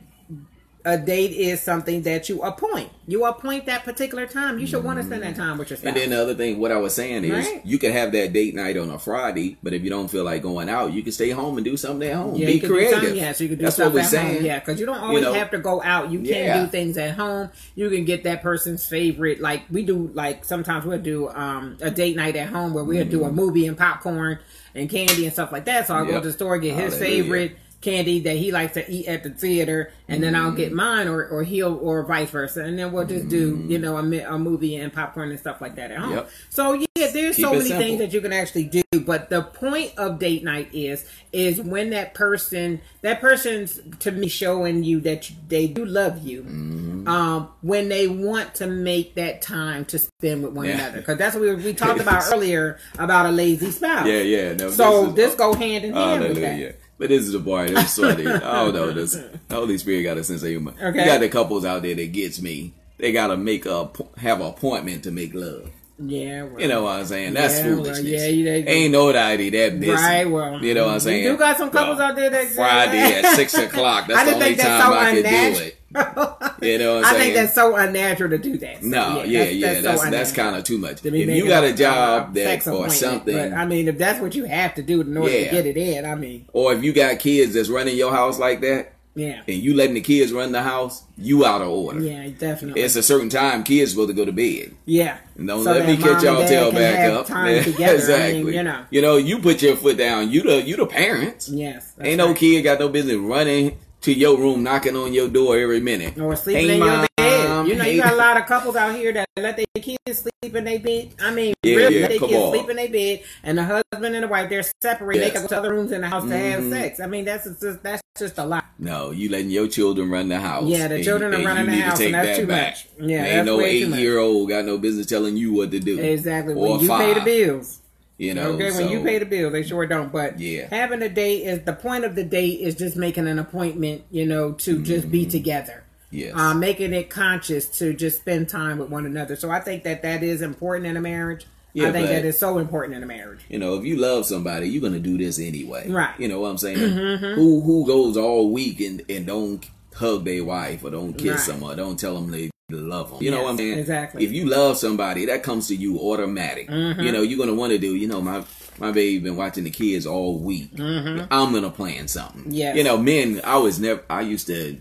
[0.91, 2.89] a date is something that you appoint.
[3.07, 4.59] You appoint that particular time.
[4.59, 5.89] You should want to spend that time with your spouse.
[5.89, 7.61] And then the other thing, what I was saying is, Right.
[7.64, 10.43] you can have that date night on a Friday, but if you don't feel like
[10.43, 12.34] going out, you can stay home and do something at home.
[12.36, 13.14] Yeah, Be you creative.
[13.16, 14.36] yeah, so you can do That's stuff what we're at saying.
[14.36, 14.45] home.
[14.45, 15.32] Yeah, because you don't always know?
[15.34, 16.11] have to go out.
[16.11, 16.62] You can Yeah.
[16.64, 17.51] do things at home.
[17.74, 19.41] You can get that person's favorite.
[19.41, 20.11] Like we do.
[20.14, 23.66] Like sometimes we'll do um, a date night at home where we'll do a movie
[23.66, 24.39] and popcorn
[24.74, 25.86] and candy and stuff like that.
[25.86, 26.20] So I'll go Mm-hmm.
[26.22, 27.22] To the store get his Hallelujah.
[27.22, 30.56] favorite candy that he likes to eat at the theater, and then I'll Mm-hmm.
[30.56, 33.96] get mine, or or he'll or vice versa, and then we'll just do you know
[33.96, 34.00] a,
[34.34, 36.12] a movie and popcorn and stuff like that at home.
[36.14, 36.30] Yep.
[36.50, 37.78] So yeah, there's Keep so many simple.
[37.86, 41.90] things that you can actually do but the point of date night is is when
[41.90, 47.06] that person that person's to me showing you that you- they do love you Mm-hmm.
[47.06, 50.72] um when they want to make that time to spend with one Yeah.
[50.78, 54.52] another because that's what we, we talked about earlier about a lazy spouse Yeah, yeah.
[54.54, 56.72] No, so is- this, go hand in hand with Hallelujah.
[56.72, 57.70] that But this is the part.
[57.70, 58.26] It's funny.
[58.26, 58.92] I don't know.
[58.92, 60.72] This the Holy Spirit got a sense of humor.
[60.82, 60.99] Okay.
[61.01, 62.72] You got the couples out there that gets me.
[62.99, 65.70] They gotta make a have an appointment to make love.
[66.01, 67.34] yeah well, You know what I'm saying?
[67.34, 68.07] That's Yeah, well, foolishness.
[68.07, 69.92] yeah, you- they- Ain't nobody that busy.
[69.92, 71.22] Right, well, you know what I'm saying?
[71.22, 74.09] You do got some couples Well, out there that Friday at six o'clock.
[74.09, 75.77] That's I the only time so I can do it.
[76.61, 77.22] You know I saying?
[77.22, 78.80] think that's so unnatural to do that.
[78.82, 80.34] So, no, yeah, yeah, so that's that's, unnatural.
[80.47, 81.01] kind of too much.
[81.03, 84.34] to If you got a, job that or something, But I mean, if that's what
[84.34, 85.45] you have to do in order Yeah.
[85.45, 88.39] to get it in, I mean, or if you got kids that's running your house
[88.41, 92.01] like that, yeah, and you letting the kids run the house, you out of order.
[92.01, 94.72] yeah, definitely, It's a certain time kids supposed to go to bed.
[94.84, 95.18] yeah.
[95.36, 97.26] Don't So let me catch y'all tail back up.
[97.26, 97.95] Time Yeah, together.
[97.95, 98.41] exactly.
[98.41, 100.30] I mean, you know, You know, you put your foot down.
[100.32, 101.49] You the you the parents.
[101.49, 101.93] yes.
[101.97, 105.59] that's Ain't no kid got no business running to your room, knocking on your door
[105.59, 106.18] every minute.
[106.18, 107.66] Or sleeping Hey, in your bed.
[107.66, 107.96] You know, Hey.
[107.96, 110.78] you got a lot of couples out here that let their kids sleep in their
[110.78, 111.09] bed.
[111.20, 112.53] I mean, Yeah, really, yeah, let their kids on.
[112.55, 115.22] sleep in their bed, and the husband and the wife they're separated.
[115.24, 115.32] Yes.
[115.34, 116.70] They go to other rooms in the house to have Mhm.
[116.70, 117.01] sex.
[117.01, 118.64] I mean, that's just that's just a lot.
[118.78, 120.64] No, you letting your children run the house.
[120.68, 122.76] Yeah, the And- children are running the house, and that's that too back.
[122.99, 123.09] much.
[123.11, 125.99] Yeah, ain't that's no eight year old got no business telling you what to do.
[125.99, 126.55] Exactly.
[126.55, 127.78] Or When you pay the bills.
[128.18, 130.10] You know, okay, when you pay the bill, they sure don't.
[130.12, 130.66] But Yeah.
[130.70, 134.26] having a date is the point of the date is just making an appointment, you
[134.26, 135.84] know, to just be together.
[136.12, 136.16] Mm-hmm.
[136.16, 136.32] Yes.
[136.34, 139.36] Uh, making it conscious to just spend time with one another.
[139.36, 141.46] So I think that that is important in a marriage.
[141.74, 143.40] Yeah, I think but- that is so important in a marriage.
[143.48, 145.88] You know, if you love somebody, you're gonna do this anyway.
[145.88, 146.08] Right.
[146.14, 146.78] Mm-hmm, You know what I'm saying?
[146.78, 149.64] Who who goes all week and, and don't
[149.94, 151.58] hug their wife or don't kiss Right.
[151.60, 153.22] them or don't tell them they love them?
[153.22, 153.78] You know what I'm saying?
[153.78, 154.24] exactly.
[154.24, 156.68] If you love somebody, that comes to you automatic.
[156.68, 157.00] Mm-hmm.
[157.00, 157.94] You know, you're gonna want to do.
[157.94, 158.44] You know, my
[158.78, 160.70] my baby been watching the kids all week.
[160.78, 162.44] I'm gonna plan something.
[162.44, 162.76] Mm-hmm.
[162.76, 163.40] You know, men.
[163.44, 164.02] I was never.
[164.10, 164.78] I used to.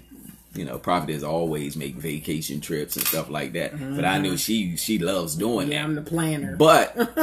[0.57, 3.77] You know, Prophetess always make vacation trips and stuff like that.
[3.95, 5.71] But I knew she she loves doing Mm-hmm.
[5.71, 5.83] Yeah, that.
[5.85, 6.55] I'm the planner.
[6.57, 6.95] But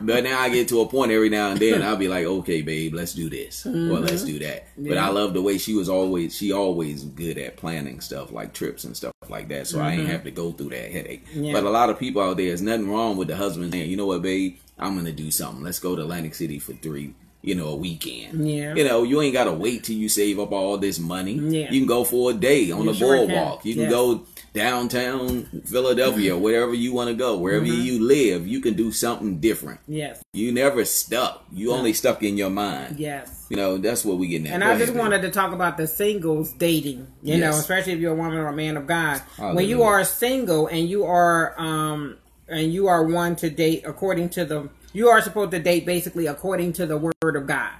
[0.00, 2.62] but now I get to a point every now and then I'll be like, okay,
[2.62, 4.66] babe, let's do this or let's do that.
[4.76, 5.04] But Mm-hmm.
[5.04, 8.84] I love the way she was always she always good at planning stuff like trips
[8.84, 9.66] and stuff like that.
[9.66, 11.26] So I ain't have to go through that headache.
[11.28, 11.44] Mm-hmm.
[11.44, 11.52] Yeah.
[11.54, 13.96] But a lot of people out there, there's nothing wrong with the husband saying, you
[13.96, 15.62] know what, babe, I'm gonna do something.
[15.62, 17.14] Let's go to Atlantic City for three.
[17.42, 18.46] You know, a weekend.
[18.46, 18.74] Yeah.
[18.74, 21.32] You know, you ain't gotta wait till you save up all this money.
[21.34, 21.70] Yeah.
[21.72, 23.28] You can go for a day on You the sure can.
[23.28, 23.64] boardwalk.
[23.64, 23.92] You can Yes.
[23.92, 27.82] go downtown Philadelphia, wherever you want to go, wherever Mm-hmm.
[27.82, 29.80] you live, you can do something different.
[29.88, 31.44] yes, You never stuck.
[31.52, 32.98] You only stuck in your mind.
[32.98, 33.46] yes.
[33.48, 34.52] You know, that's what we get at.
[34.52, 37.06] And Go I just wanted to talk about the singles dating.
[37.22, 39.20] You know, especially if you're a woman or a man of God.
[39.38, 42.16] When you are single and you are um
[42.48, 46.26] and you are one to date according to the you are supposed to date basically
[46.26, 47.72] according to the word of God.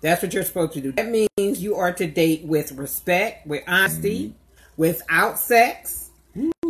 [0.00, 0.92] That's what you're supposed to do.
[0.92, 4.82] That means you are to date with respect, with honesty, Mm-hmm.
[4.82, 6.10] without sex,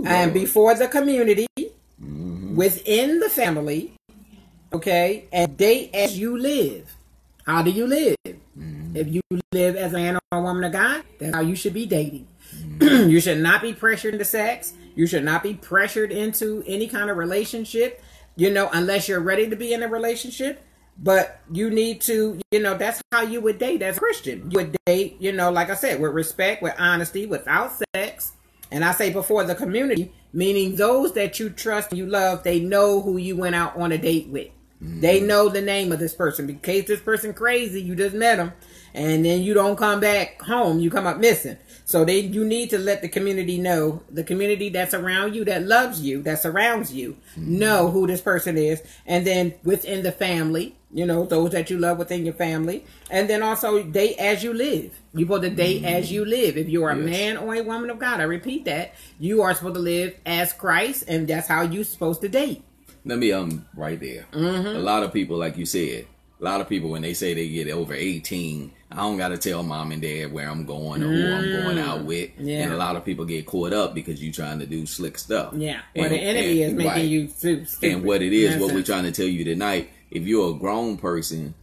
[0.05, 2.57] and before the community, mm-hmm.
[2.57, 3.95] within the family,
[4.73, 6.95] okay, and date as you live.
[7.47, 8.17] How do you live?
[8.27, 8.97] Mm-hmm.
[8.97, 9.21] If you
[9.53, 12.27] live as a man or a woman of God, that's how you should be dating.
[12.55, 13.09] Mm-hmm.
[13.11, 14.75] you should not be pressured into sex.
[14.95, 18.03] You should not be pressured into any kind of relationship,
[18.37, 20.65] you know, unless you're ready to be in a relationship.
[20.99, 24.51] But you need to, you know, that's how you would date as a Christian.
[24.51, 28.33] You would date, you know, like I said, with respect, with honesty, without sex.
[28.71, 32.61] And I say before the community, meaning those that you trust and you love, they
[32.61, 34.49] know who you went out on a date with.
[34.83, 35.29] They mm-hmm.
[35.29, 36.51] know the name of this person.
[36.51, 38.53] In case this person crazy, you just met them,
[38.95, 41.57] and then you don't come back home, you come up missing.
[41.93, 45.65] So they you need to let the community know, the community that's around you, that
[45.65, 48.83] loves you, that surrounds you, know who this person is.
[49.05, 52.87] And then within the family, you know, those that you love within your family.
[53.11, 54.99] And then also date as you live.
[55.13, 56.57] You're supposed to date as you live.
[56.57, 59.75] If you're a man or a woman of God, I repeat that, you are supposed
[59.75, 62.65] to live as Christ, and that's how you're supposed to date.
[63.05, 64.25] Let me um right there.
[64.33, 64.77] Mm-hmm.
[64.77, 66.07] A lot of people, like you said,
[66.41, 69.39] a lot of people when they say they get over eighteen, I don't got to
[69.39, 72.05] tell mom and dad where I'm going or who I'm going out mm.
[72.05, 72.31] with.
[72.39, 72.65] Yeah.
[72.65, 75.55] And a lot of people get caught up because you're trying to do slick stuff.
[75.57, 75.81] Yeah.
[75.97, 77.05] Well, And- the enemy and- is making right.
[77.05, 77.69] you stupid.
[77.83, 78.75] And what it is, That's what it.
[78.75, 81.55] we're trying to tell you tonight, if you're a grown person,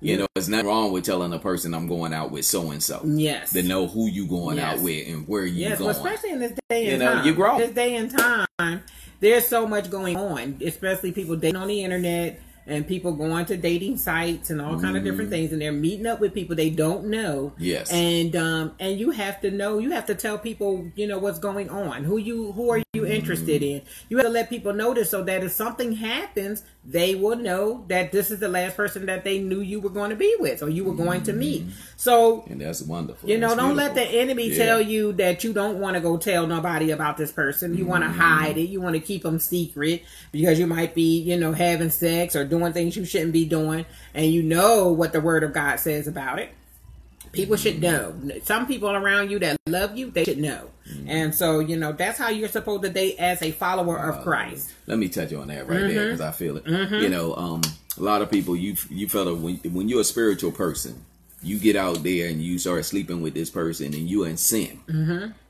[0.00, 2.82] you know, it's not wrong with telling a person I'm going out with so and
[2.82, 3.02] so.
[3.04, 3.52] Yes.
[3.52, 4.78] To know who you going Yes.
[4.78, 5.70] out with and where you going.
[5.72, 7.26] Yes, well, especially in this day You and know, time.
[7.26, 7.58] you grow.
[7.58, 8.82] This day and time,
[9.20, 12.40] there's so much going on, especially people dating on the internet
[12.70, 16.06] and people going to dating sites and all kind of different things, and they're meeting
[16.06, 17.52] up with people they don't know.
[17.54, 17.64] Mm-hmm.
[17.64, 17.90] Yes.
[17.92, 21.38] and um, and you have to know, you have to tell people, you know, what's
[21.38, 23.12] going on, who you, who are you Mm-hmm.
[23.12, 23.82] interested in.
[24.08, 27.84] You have to let people know this so that if something happens, they will know
[27.88, 30.62] that this is the last person that they knew you were going to be with
[30.62, 31.62] or you were going to meet.
[31.62, 31.70] Mm-hmm.
[31.96, 33.28] So and that's wonderful.
[33.28, 34.64] you know, That's don't let the enemy Yeah.
[34.64, 37.76] tell you that you don't want to go tell nobody about this person.
[37.76, 38.18] You want to Mm-hmm.
[38.18, 38.70] hide it.
[38.70, 40.02] You want to keep them secret
[40.32, 43.84] because you might be, you know, having sex or doing things you shouldn't be doing,
[44.14, 46.48] and you know what the Word of God says about it.
[47.32, 48.12] People should know.
[48.42, 50.70] Some people around you that love you, they should know.
[50.90, 51.08] Mm-hmm.
[51.08, 54.72] And so, you know, that's how you're supposed to date as a follower of Christ.
[54.86, 56.04] Let me touch on that right there Mm-hmm.
[56.06, 56.66] because I feel it.
[56.66, 57.60] You know, um,
[57.98, 61.04] a lot of people you you felt when when you're a spiritual person,
[61.42, 64.80] you get out there and you start sleeping with this person and you in sin.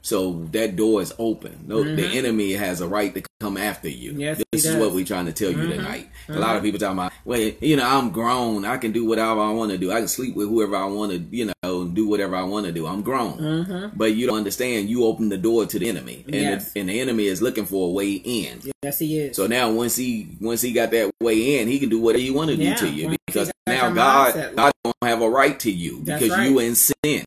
[0.00, 0.06] Mm-hmm.
[0.06, 1.64] So that door is open.
[1.66, 4.12] No, the enemy has a right to come after you.
[4.12, 4.20] Mm-hmm.
[4.20, 4.70] Yes, this is.
[4.72, 4.80] Mm-hmm.
[4.80, 6.08] what we're trying to tell you tonight.
[6.28, 8.64] A lot of people talking about, well, you know, I'm grown.
[8.64, 9.90] I can do whatever I want to do.
[9.92, 12.72] I can sleep with whoever I want to, you know, do whatever I want to
[12.72, 12.86] do.
[12.86, 13.92] I'm grown.
[13.96, 14.88] But you don't understand.
[14.88, 16.34] You open the door to the enemy, and Mm-hmm.
[16.34, 16.72] Yes.
[16.72, 18.60] the, and the enemy is looking for a way in.
[18.82, 19.36] Yes, he is.
[19.36, 22.30] So now once he once he got that way in, he can do whatever he
[22.30, 24.54] want to Yeah, do to you because now God mindset.
[24.56, 26.48] God don't have a right to you That's because right.
[26.50, 27.24] you in sin.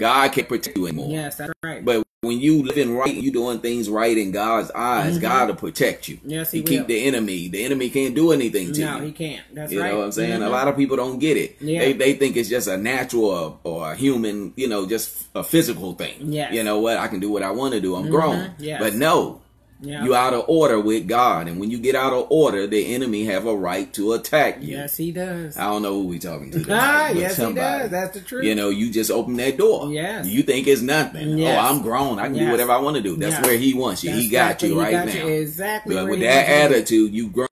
[0.00, 1.10] God can't protect you anymore.
[1.10, 1.84] yes, that's right.
[1.84, 6.06] But when you living right, you doing things right in God's eyes, God will protect
[6.06, 6.18] you.
[6.18, 6.30] Mm-hmm.
[6.30, 7.48] Yes, he you keep the enemy.
[7.48, 9.04] The enemy can't do anything to no, you.
[9.06, 9.42] he can't.
[9.54, 9.90] That's You right.
[9.92, 10.40] know what I'm saying?
[10.40, 10.46] Mhm.
[10.46, 11.56] A lot of people don't get it.
[11.60, 11.78] Yeah.
[11.80, 15.94] They they think it's just a natural or, a human, you know, just a physical
[15.94, 16.18] thing.
[16.20, 16.54] Mm-hmm.
[16.54, 16.98] You know what?
[16.98, 17.96] I can do what I want to do.
[17.96, 18.52] I'm grown.
[18.58, 18.80] Yes.
[18.82, 19.40] But no.
[19.82, 20.04] Yeah.
[20.04, 23.24] You out of order with God, and when you get out of order, the enemy
[23.24, 24.76] have a right to attack you.
[24.76, 25.56] Yes, he does.
[25.56, 26.60] I don't know who we talking to.
[26.64, 27.90] Tonight, yes, he does.
[27.90, 28.44] That's the truth.
[28.44, 29.90] You know, you just open that door.
[29.90, 30.26] Yes.
[30.26, 31.32] You think it's nothing.
[31.32, 31.58] Oh, yes.
[31.62, 32.18] Oh, I'm grown.
[32.18, 33.16] I can do whatever I want to do.
[33.16, 33.46] That's Yes.
[33.46, 34.10] where he wants you.
[34.10, 35.14] That's he got you he right got now.
[35.14, 37.48] you exactly But with that attitude, you grown,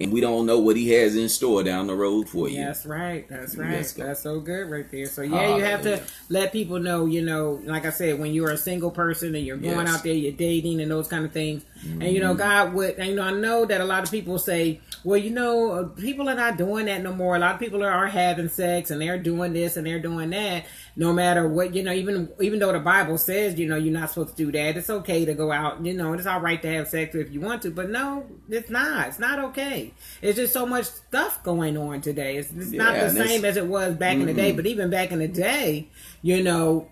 [0.00, 2.64] and we don't know what he has in store down the road for you.
[2.64, 3.28] That's right.
[3.28, 3.92] That's right.
[3.96, 5.06] That's so good right there.
[5.06, 7.06] So yeah, you have to let people know.
[7.06, 9.96] You know, like I said, when you're a single person and you're going Yes.
[9.96, 11.64] out there, you're dating and those kind of things.
[11.84, 12.20] And you Mm-hmm.
[12.28, 12.96] know, God would.
[12.98, 15.82] And, you know, I know that a lot of people say, "Well, you know, uh,
[15.84, 17.36] people are not doing that no more.
[17.36, 20.30] A lot of people are, are having sex and they're doing this and they're doing
[20.30, 20.64] that.
[20.98, 24.08] No matter what, you know, even even though the Bible says, you know, you're not
[24.08, 24.76] supposed to do that.
[24.76, 25.86] It's okay to go out.
[25.86, 27.70] You know, it's all right to have sex if you want to.
[27.70, 29.06] But no, it's not.
[29.06, 29.94] It's not okay.
[30.20, 32.36] It's just so much stuff going on today.
[32.36, 34.50] It's, it's not the same as it was back in the day.
[34.50, 35.88] But even back in the day,
[36.20, 36.88] you know,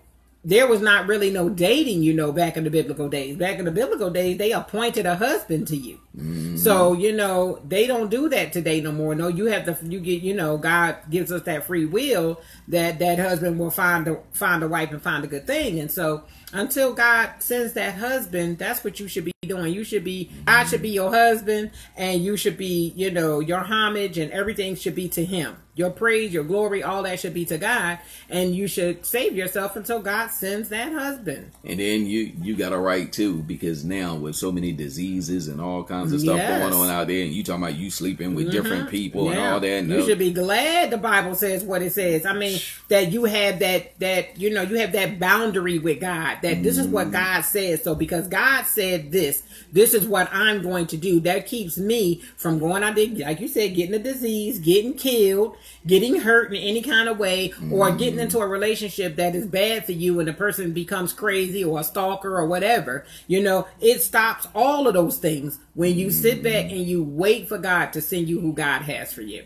[0.47, 3.35] there was not really no dating, you know, back in the biblical days.
[3.35, 5.99] Back in the biblical days, they appointed a husband to you.
[6.15, 6.55] Mm-hmm.
[6.55, 9.13] So, you know, they don't do that today no more.
[9.13, 12.39] No, you have to you get, you know, God gives us that free will
[12.69, 15.81] that that husband will find a find a wife and find a good thing.
[15.81, 16.23] And so
[16.53, 19.73] until God sends that husband, that's what you should be doing.
[19.73, 23.59] You should be I should be your husband and you should be, you know, your
[23.59, 25.57] homage and everything should be to him.
[25.77, 27.99] Your praise, your glory, all that should be to God,
[28.29, 31.51] and you should save yourself until God sends that husband.
[31.63, 35.61] And then you you got a right too because now with so many diseases and
[35.61, 36.49] all kinds of stuff Yes.
[36.49, 36.69] Mm-hmm.
[36.71, 39.59] going on out there, and you talking about you sleeping with different people and all
[39.59, 39.67] that.
[39.67, 42.25] And you should be glad the Bible says what it says.
[42.25, 42.59] I mean,
[42.89, 46.39] that you have that that you know you have that boundary with God.
[46.41, 46.91] That this is Mm.
[46.91, 47.83] what God says.
[47.83, 51.19] So because God said this, this is what I'm going to do.
[51.19, 55.55] That keeps me from going out there, like you said, getting a disease, getting killed,
[55.85, 57.97] getting hurt in any kind of way, or Mm.
[57.97, 61.79] getting into a relationship that is bad for you, and the person becomes crazy or
[61.79, 63.05] a stalker or whatever.
[63.27, 67.47] You know, it stops all of those things when you sit back and you wait
[67.47, 69.43] for God to send you who God has for you.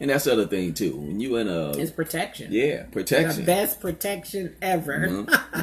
[0.00, 0.96] and that's the other thing too.
[0.96, 2.48] When you in a It's protection.
[2.52, 3.44] yeah The protection.
[3.44, 5.24] best protection ever.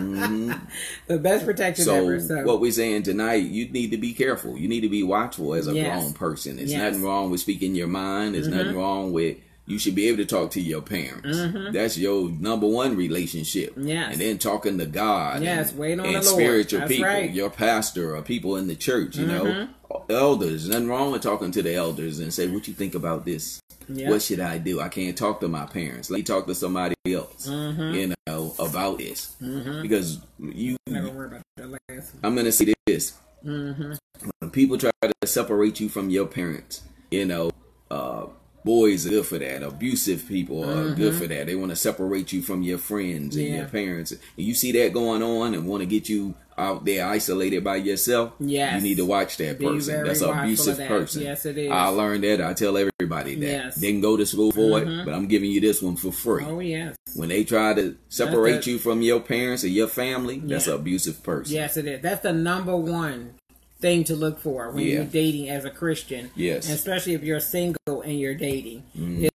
[1.08, 2.20] the best protection So, ever.
[2.20, 4.58] So what we're saying tonight, you need to be careful.
[4.58, 6.02] You need to be watchful as a Yes.
[6.02, 6.56] grown person.
[6.56, 6.80] There's Yes.
[6.80, 6.88] Mm-hmm.
[6.92, 8.36] nothing wrong with speaking your mind.
[8.36, 9.36] There's nothing wrong with
[9.72, 11.74] you should be able to talk to your parents.
[11.74, 13.74] That's your number one relationship.
[13.78, 14.12] Yes.
[14.14, 15.42] And then talking to God.
[15.42, 16.26] Yes, and, wait on and the Lord.
[16.26, 17.26] spiritual That's people, right.
[17.30, 17.36] Mm-hmm.
[17.36, 19.68] your pastor or people in the church, you know.
[20.10, 23.60] Elders, nothing wrong with talking to the elders and say, What you think about this?
[23.90, 24.10] Yeah.
[24.10, 24.80] What should I do?
[24.80, 26.10] I can't talk to my parents.
[26.10, 27.94] Let me talk to somebody else, Mm-hmm.
[27.96, 29.36] you know, about this.
[29.82, 32.14] Because you never worry about last.
[32.24, 33.14] I'm gonna say this:
[33.46, 33.94] Mm-hmm.
[34.40, 37.52] when people try to separate you from your parents, you know,
[37.90, 38.28] uh,
[38.64, 39.64] boys are good for that.
[39.64, 41.48] Abusive people are good for that.
[41.48, 43.54] They want to separate you from your friends and Mm-hmm.
[43.54, 43.60] Yeah.
[43.62, 44.12] your parents.
[44.12, 47.78] And you see that going on and want to get you out there isolated by
[47.78, 48.34] yourself.
[48.40, 48.76] Yes.
[48.76, 50.04] You need to watch that Be person.
[50.04, 50.88] That's an abusive that.
[50.90, 51.24] person.
[51.24, 51.72] Yes, it is.
[51.72, 52.40] I learned that.
[52.42, 53.46] I tell everybody that.
[53.48, 53.72] Yes.
[53.74, 53.82] Mm-hmm.
[53.82, 56.44] Didn't go to school for it, but I'm giving you this one for free.
[56.46, 60.68] Oh yes, When they try to separate you from your parents or your family, that's
[60.68, 61.56] an abusive person.
[61.56, 62.02] yes it is.
[62.02, 63.36] That's the number one
[63.82, 64.94] thing to look for when Yeah.
[64.96, 66.30] you're dating as a Christian.
[66.36, 66.66] Yes.
[66.66, 66.74] Mm-hmm.
[66.74, 68.84] especially if you're single and you're dating,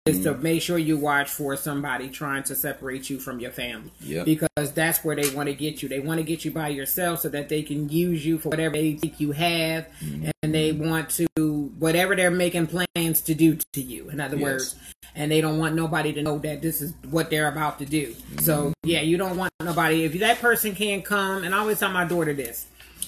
[0.06, 3.90] is to make sure you watch for somebody trying to separate you from your family.
[4.00, 4.24] Yep.
[4.24, 5.88] Because that's where they want to get you.
[5.88, 8.74] They want to get you by yourself so that they can use you for whatever
[8.76, 10.30] they think you have, Mm-hmm.
[10.42, 11.26] and they want to
[11.78, 14.08] whatever they're making plans to do to you.
[14.10, 14.42] In other Yes.
[14.44, 14.74] words.
[15.14, 18.08] And they don't want nobody to know that this is what they're about to do.
[18.08, 18.38] Mm-hmm.
[18.40, 20.04] So yeah, you don't want nobody.
[20.04, 22.66] If that person can't come, and I always tell my daughter this.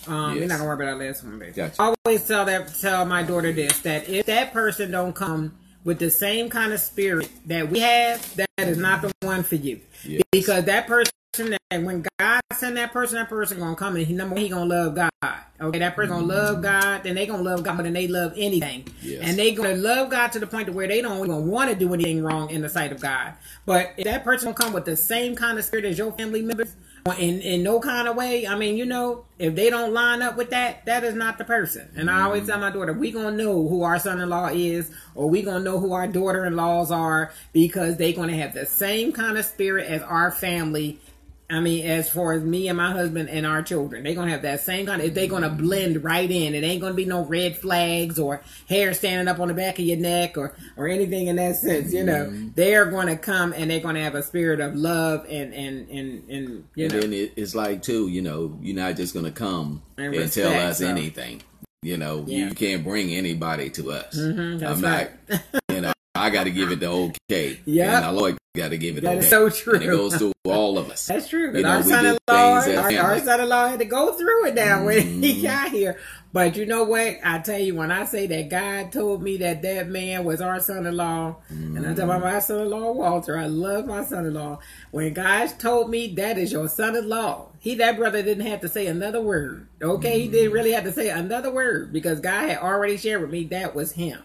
[0.08, 1.52] Um, You're not gonna worry about that last one, baby.
[1.52, 1.74] Gotcha.
[1.78, 5.98] I always tell that tell my daughter this that if that person don't come with
[5.98, 9.80] the same kind of spirit that we have, that is not the one for you.
[10.04, 10.22] Yes.
[10.32, 11.12] Because that person
[11.70, 14.48] that when God send that person, that person gonna come and he number one, he
[14.48, 15.38] gonna love God.
[15.60, 18.32] Okay, that person gonna love God, then they gonna love God more than they love
[18.36, 18.86] anything.
[19.02, 19.22] Yes.
[19.24, 21.76] And they gonna love God to the point to where they don't even want to
[21.76, 23.34] do anything wrong in the sight of God.
[23.66, 26.42] But if that person don't come with the same kind of spirit as your family
[26.42, 26.74] members,
[27.18, 30.36] in in no kind of way, I mean, you know, if they don't line up
[30.36, 31.88] with that, that is not the person.
[31.96, 32.50] And I always mm-hmm.
[32.50, 35.92] tell my daughter, we gonna know who our son-in-law is, or we gonna know who
[35.92, 41.00] our daughter-in-laws are, because they gonna have the same kind of spirit as our family
[41.50, 44.42] I mean, as far as me and my husband and our children, they're gonna have
[44.42, 45.14] that same kind of.
[45.14, 46.54] They're gonna blend right in.
[46.54, 49.84] It ain't gonna be no red flags or hair standing up on the back of
[49.86, 51.90] your neck or or anything in that sense.
[51.94, 55.54] You know, they are gonna come and they're gonna have a spirit of love and
[55.54, 57.00] and and and you And know.
[57.00, 60.52] then it, it's like too, you know, you're not just gonna come And and, tell
[60.52, 60.86] us so.
[60.86, 61.40] anything.
[61.80, 62.48] You know, Yeah.
[62.48, 64.18] you can't bring anybody to us.
[64.18, 65.10] Mhm, that's I'm right.
[65.30, 65.40] not,
[66.28, 67.58] I got to give it the okay.
[67.64, 67.96] Yeah.
[67.96, 69.00] and the Lord got to give it.
[69.02, 69.18] That okay.
[69.20, 69.74] is so true.
[69.74, 71.06] And it goes through all of us.
[71.08, 71.56] That's true.
[71.56, 74.84] You know, our we do son-in-law, our, our son-in-law had to go through it now
[74.84, 75.42] when he mm-hmm.
[75.42, 75.98] got here.
[76.30, 77.16] But you know what?
[77.24, 80.60] I tell you, when I say that God told me that that man was our
[80.60, 82.34] son-in-law, and I tell about mm-hmm.
[82.34, 84.58] my son-in-law Walter, I love my son-in-law.
[84.90, 88.86] When God told me that is your son-in-law, he that brother didn't have to say
[88.86, 89.68] another word.
[89.80, 90.54] Okay, he didn't mm-hmm.
[90.54, 93.92] really have to say another word because God had already shared with me that was
[93.92, 94.22] him.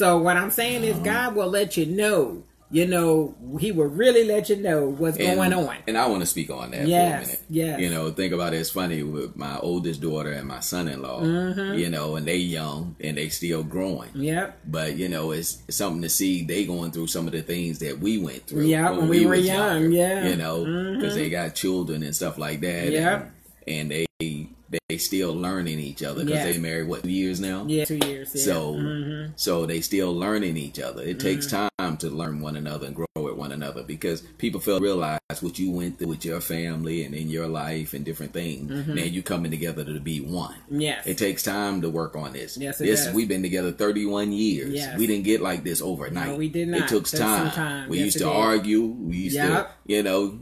[0.00, 2.42] So what I'm saying is, God will let you know.
[2.70, 5.76] You know, He will really let you know what's And- going on.
[5.86, 7.40] And I want to speak on that Yes, for a minute.
[7.50, 7.80] yes.
[7.80, 8.58] You know, think about it.
[8.60, 11.20] It's funny with my oldest daughter and my son-in-law.
[11.20, 11.78] Mm-hmm.
[11.78, 14.08] You know, and they young and they still growing.
[14.14, 14.58] Yep.
[14.66, 17.98] But you know, it's something to see they going through some of the things that
[18.00, 18.64] we went through.
[18.64, 20.28] Yeah, when we were young, younger, yeah.
[20.30, 20.60] you know,
[20.94, 21.16] because Mhm.
[21.16, 22.90] they got children and stuff like that.
[22.90, 23.24] Yeah.
[23.66, 24.48] and, and they
[24.88, 26.52] they still learning each other because Yeah.
[26.52, 27.64] they married what two years now.
[27.68, 28.30] Yeah, two years.
[28.34, 28.42] Yeah.
[28.44, 29.32] So Mhm.
[29.36, 31.02] so they still learning each other.
[31.02, 31.68] It takes Mm-hmm.
[31.78, 35.58] time to learn one another and grow with one another because people feel realize what
[35.58, 38.70] you went through with your family and in your life and different things.
[38.70, 38.94] Mm-hmm.
[38.94, 40.54] Now you coming together to be one.
[40.70, 42.56] yes, It takes time to work on this.
[42.56, 43.14] Yes, it this does.
[43.14, 44.72] we've been together 31 years.
[44.74, 44.96] Yes.
[44.98, 46.28] We didn't get like this overnight.
[46.28, 46.82] No, we did not.
[46.82, 47.50] It took time.
[47.50, 47.88] time.
[47.88, 48.32] We Yes, used to did.
[48.32, 48.82] argue.
[48.84, 49.48] We used Yep.
[49.86, 50.38] to, you know,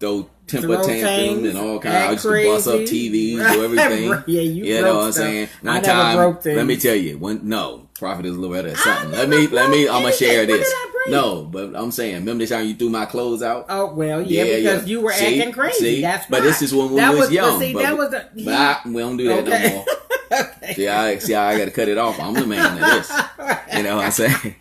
[0.00, 1.94] throw temper Throw tantrums and all kinds.
[1.96, 2.80] I used to bust up.
[2.80, 4.24] TVs, do everything.
[4.26, 5.48] Yeah, you know broke what I'm saying?
[5.62, 9.12] I never time, broke let me tell you, one no, Prophetess a Loretta or something.
[9.12, 10.66] Let me, let me, I'm gonna share this.
[10.68, 10.86] I?
[11.08, 13.66] No, but I'm saying, remember the time you threw my clothes out?
[13.68, 15.38] Oh well, yeah, because you were See?
[15.40, 15.78] acting crazy.
[15.96, 16.00] See?
[16.02, 16.46] That's but why.
[16.46, 17.58] this is when we that was, was young.
[17.58, 18.28] But see, but that was the.
[18.44, 19.74] but I, we don't do that no Okay.
[19.74, 19.84] more.
[20.40, 20.74] okay.
[20.74, 22.20] See, I see, I got to cut it off.
[22.20, 23.12] I'm the man of this.
[23.76, 24.56] You know what I'm saying?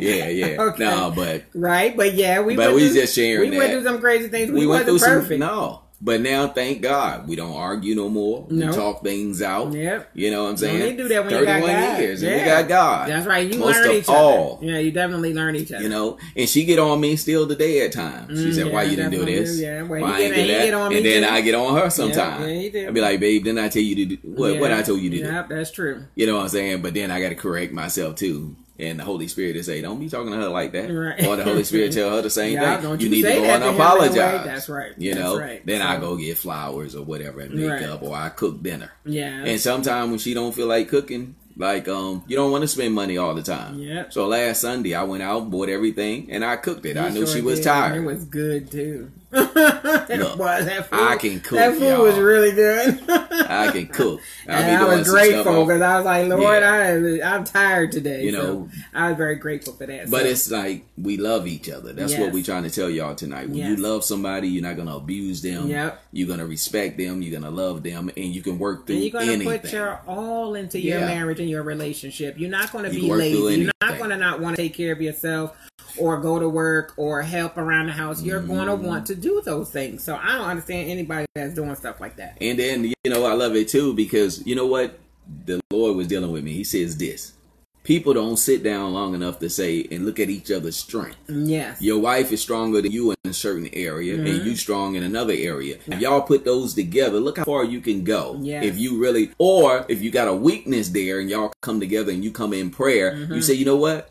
[0.00, 0.46] Yeah, yeah.
[0.62, 0.84] Okay.
[0.84, 2.56] No, but Right, but yeah, we.
[2.56, 4.50] But we through- just sharing We went through some crazy things.
[4.50, 5.40] We, we went wasn't through perfect.
[5.42, 5.48] some.
[5.48, 8.46] No, but now thank God we don't argue no more.
[8.50, 8.68] No.
[8.68, 9.72] We talk things out.
[9.74, 10.10] Yep.
[10.14, 10.96] You know what I'm saying?
[10.96, 11.98] To do that when you got God.
[12.00, 12.38] years, and Yeah.
[12.38, 13.08] we got God.
[13.10, 13.52] That's right.
[13.52, 14.56] You Most learn each all.
[14.62, 14.66] other.
[14.66, 15.82] Yeah, you definitely learn each other.
[15.82, 18.40] You know, and she get on me still today at times.
[18.40, 19.56] She Mm, said, "Why you didn't do this?
[19.56, 19.82] do, yeah.
[19.82, 21.28] Well, Why ain't get- do that?" on me and then too.
[21.28, 22.46] I get on her sometimes.
[22.46, 22.88] yeah, he do.
[22.88, 24.58] I be like, "Babe, didn't I tell you to do what?
[24.58, 26.04] What I told you to do?" Yep, that's true.
[26.14, 26.80] You know what I'm saying?
[26.80, 28.56] But then I got to correct myself too.
[28.80, 30.90] And the Holy Spirit to say, don't be talking to her like that.
[30.90, 31.24] Right.
[31.26, 32.82] Or the Holy Spirit tell her the same Yeah, thing.
[32.84, 34.44] don't you you need to go and to him that apologize.
[34.46, 34.92] That's right.
[34.96, 35.64] You know, right.
[35.66, 38.08] then I go get flowers or whatever and makeup Right.
[38.10, 38.90] or I cook dinner.
[39.04, 39.44] Yeah.
[39.44, 42.94] And sometimes when she don't feel like cooking, like um, you don't want to spend
[42.94, 43.78] money all the time.
[43.80, 44.08] Yeah.
[44.08, 46.96] So last Sunday I went out, bought everything, and I cooked it.
[46.96, 47.64] I knew sure she was did.
[47.66, 47.96] tired.
[47.98, 49.10] It was good too.
[49.32, 52.02] Look, Boy, that food, I can cook, That food y'all.
[52.02, 53.00] was really good.
[53.08, 54.20] I can cook.
[54.48, 56.72] I and I was grateful because I was like, Lord, Yeah.
[56.72, 58.24] I am, I'm tired today.
[58.24, 58.68] You So know.
[58.92, 60.10] I was very grateful for that.
[60.10, 61.92] But So, it's like we love each other.
[61.92, 63.48] That's what we're trying to tell y'all tonight.
[63.48, 65.68] When you love somebody, you're not gonna abuse them.
[65.68, 66.02] Yep.
[66.12, 67.22] You're gonna respect them.
[67.22, 69.60] You're gonna love them, and you can work through and you're going to anything.
[69.60, 71.06] put your all into your Yeah.
[71.06, 72.38] marriage and your relationship.
[72.38, 73.60] You're not going to You be lazy.
[73.62, 75.56] You're not not going to not want to take care of yourself
[75.98, 78.22] or go to work or help around the house.
[78.22, 78.86] You're going to mm-hmm.
[78.86, 80.02] want to do those things.
[80.02, 82.38] So I don't understand anybody that's doing stuff like that.
[82.40, 84.98] And then you know I love it too because you know what
[85.44, 86.52] the Lord was dealing with me.
[86.52, 87.34] He says this.
[87.82, 91.16] People don't sit down long enough to say and look at each other's strength.
[91.28, 91.80] Yes.
[91.80, 94.26] Your wife is stronger than you in a certain area, mm-hmm.
[94.26, 95.78] and you strong in another area.
[95.86, 98.36] If y'all put those together, look how far you can go.
[98.42, 98.64] Yes.
[98.66, 102.22] If you really, or if you got a weakness there, and y'all come together and
[102.22, 103.32] you come in prayer, mm-hmm.
[103.32, 104.09] you say, you know what,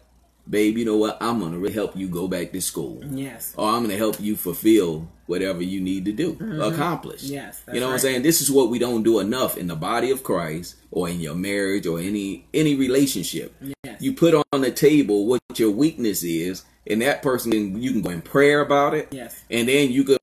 [0.50, 1.18] babe, you know what?
[1.22, 3.02] I'm going to really help you go back to school.
[3.06, 3.54] Yes.
[3.58, 6.62] Or I'm going to help you fulfill whatever you need to do, mm-hmm.
[6.62, 7.24] accomplish.
[7.24, 7.62] Yes.
[7.68, 7.88] you know right.
[7.88, 8.22] what I'm saying?
[8.24, 11.36] This is what we don't do enough in the body of Christ or in your
[11.36, 13.56] marriage or any any relationship.
[13.84, 14.02] Yes.
[14.02, 18.10] You put on the table what your weakness is, and that person you can go
[18.10, 19.10] in prayer about it.
[19.12, 19.43] Yes.
[19.52, 20.20] And then you could